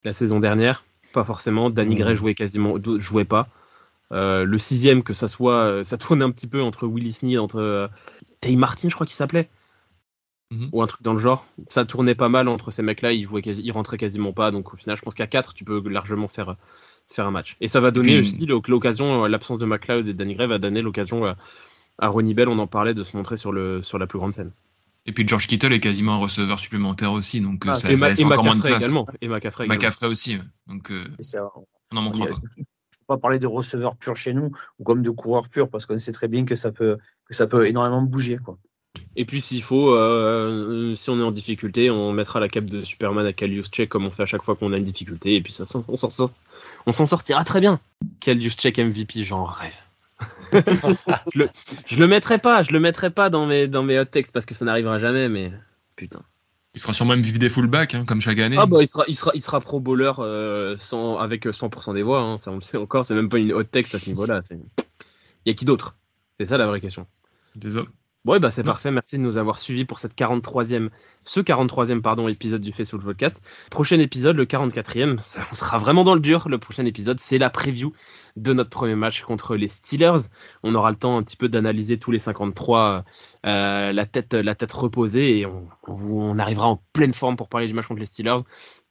[0.04, 0.84] la saison dernière?
[1.14, 1.70] Pas forcément.
[1.70, 1.96] Danny.
[1.96, 3.48] Gray jouait quasiment, jouait pas.
[4.12, 7.40] Euh, le sixième, que ça soit, euh, ça tourne un petit peu entre Willis Sneed,
[7.40, 7.88] entre euh,
[8.42, 9.50] Tay Martin, je crois qu'il s'appelait,
[10.52, 10.70] Mhm.
[10.72, 11.46] ou un truc dans le genre.
[11.68, 14.52] Ça tournait pas mal entre ces mecs-là, ils jouaient, quasi, ils rentraient quasiment pas.
[14.52, 16.58] Donc au final, je pense qu'à 4, tu peux largement faire
[17.10, 17.58] faire un match.
[17.62, 20.82] Et ça va donner aussi l'oc- l'occasion, l'absence de McLeod et Danny Gray va donner
[20.82, 21.36] l'occasion à,
[22.00, 24.34] à Ronnie Bell, on en parlait, de se montrer sur le sur la plus grande
[24.34, 24.52] scène.
[25.06, 27.96] Et puis George Kittle est quasiment un receveur supplémentaire aussi, donc euh, Ah, ça et,
[27.98, 28.82] laisser et encore moins de place.
[28.82, 29.06] également.
[29.22, 29.28] Et.
[29.28, 30.38] McCaffrey aussi,
[30.68, 31.40] donc euh, ça,
[31.92, 32.40] on n'en manquera Il pas.
[32.92, 36.00] faut pas parler de receveurs purs chez nous ou comme de coureurs purs parce qu'on
[36.00, 36.98] sait très bien que ça peut
[37.28, 38.58] que ça peut énormément bouger quoi.
[39.16, 42.80] Et puis s'il faut, euh, si on est en difficulté, on mettra la cape de
[42.82, 45.36] Superman à Kalius Check comme on fait à chaque fois qu'on a une difficulté.
[45.36, 46.32] Et puis ça, s'en- on s'en sort-
[46.86, 47.80] on s'en sortira très bien.
[48.22, 49.74] Kalius Check MVP, j'en rêve.
[51.34, 51.50] Je, le,
[51.86, 54.46] je le mettrai pas, je le mettrai pas dans mes, dans mes hot texts parce
[54.46, 55.52] que ça n'arrivera jamais, mais
[55.96, 56.22] putain.
[56.76, 58.58] Il sera sûrement MVP des fullbacks, hein, comme chaque année.
[58.60, 62.02] Ah bah il sera, il sera, il sera pro bowler euh, sans, avec 100% des
[62.02, 64.10] voix, hein, ça on le sait encore, c'est même pas une hot text à ce
[64.10, 64.40] niveau-là.
[64.52, 64.58] Il
[65.46, 65.98] y a qui d'autre?
[66.40, 67.06] C'est ça la vraie question.
[67.56, 67.88] Désolé.
[68.26, 68.90] Bon, et bah c'est parfait.
[68.90, 70.92] Merci de nous avoir suivis pour cette 43e,
[71.26, 73.44] ce 43e pardon, épisode du Facebook Podcast.
[73.70, 76.48] Prochain épisode, le 44e, ça, on sera vraiment dans le dur.
[76.48, 77.92] Le prochain épisode, c'est la preview
[78.38, 80.30] de notre premier match contre les Steelers.
[80.64, 83.04] On aura le temps un petit peu d'analyser tous les 53,
[83.46, 87.68] euh, la tête, la tête reposée, et on, on arrivera en pleine forme pour parler
[87.68, 88.42] du match contre les Steelers.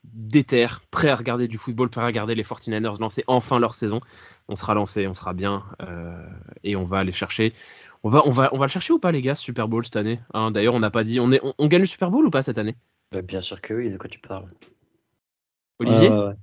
[0.05, 4.01] Déter, prêt à regarder du football, prêt à regarder les 49ers lancer enfin leur saison.
[4.49, 6.27] On sera lancé, on sera bien, euh,
[6.65, 7.55] et on va aller chercher
[8.03, 9.85] on va, on, va, on va le chercher ou pas, les gars, ce Super Bowl
[9.85, 10.51] cette année hein?
[10.51, 11.21] D'ailleurs, on n'a pas dit.
[11.21, 12.77] On, est, on, on gagne le Super Bowl ou pas cette année?
[13.13, 14.47] Bah, bien sûr que oui, de quoi tu parles.
[15.79, 16.09] Olivier?
[16.09, 16.35] Ouais, ouais, ouais.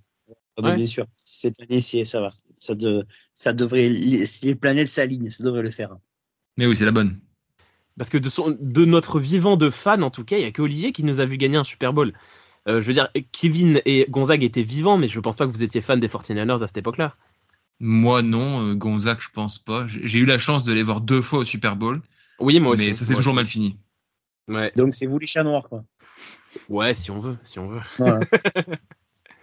[0.57, 0.75] Ah bah.
[0.75, 1.05] Bien sûr.
[1.15, 2.27] Cette année, c'est ça va.
[2.59, 5.95] Ça, de, ça devrait les, si les planètes s'alignent, ça devrait le faire.
[6.57, 7.19] Mais oui, c'est la bonne.
[7.97, 10.51] Parce que de, son, de notre vivant de fan, en tout cas, il n'y a
[10.51, 12.13] que Olivier qui nous a vu gagner un Super Bowl.
[12.67, 15.63] Euh, je veux dire, Kevin et Gonzague étaient vivants, mais je pense pas que vous
[15.63, 17.15] étiez fan des 49ers à cette époque-là.
[17.79, 18.67] Moi, non.
[18.69, 19.85] euh, Gonzague, je pense pas.
[19.87, 22.01] J'ai eu la chance de les voir deux fois au Super Bowl,
[22.39, 22.87] Oui, moi aussi.
[22.87, 23.35] mais ça s'est toujours aussi.
[23.35, 23.77] mal fini.
[24.47, 24.71] Ouais.
[24.75, 25.83] Donc c'est vous les chats noirs quoi.
[26.69, 27.81] ouais, si on veut, si on veut.
[27.97, 28.19] Voilà.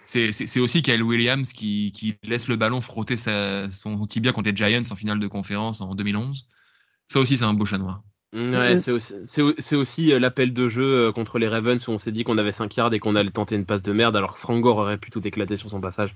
[0.09, 4.55] C'est aussi Kyle Williams qui, qui laisse le ballon frotter sa, son tibia contre les
[4.57, 6.47] Giants en finale de conférence en 2011.
[7.09, 8.05] Ça aussi, c'est un beau chat noir.
[8.32, 8.78] Ouais, Mhm.
[8.78, 8.93] c'est
[9.43, 12.39] aussi, aussi, euh, l'appel de jeu euh, contre les Ravens où on s'est dit qu'on
[12.39, 14.76] avait 5 yards et qu'on allait tenter une passe de merde alors que Frank Gore
[14.78, 16.14] aurait pu tout éclater sur son passage.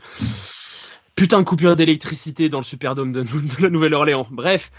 [1.21, 4.27] Putain de coupure d'électricité dans le Superdome de, de la Nouvelle-Orléans.
[4.31, 4.73] Bref.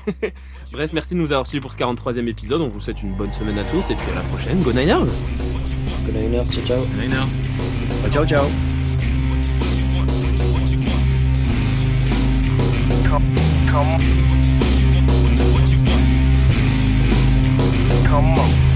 [0.72, 2.62] Bref, merci de nous avoir suivis pour ce 43e épisode.
[2.62, 4.60] On vous souhaite une bonne semaine à tous et puis à la prochaine.
[4.62, 5.06] Go Niners!
[6.04, 6.50] Good night, Niners.
[6.50, 6.84] ciao ciao.
[7.00, 7.38] Niners.
[8.10, 8.44] Ciao, ciao.
[18.08, 18.67] Come on.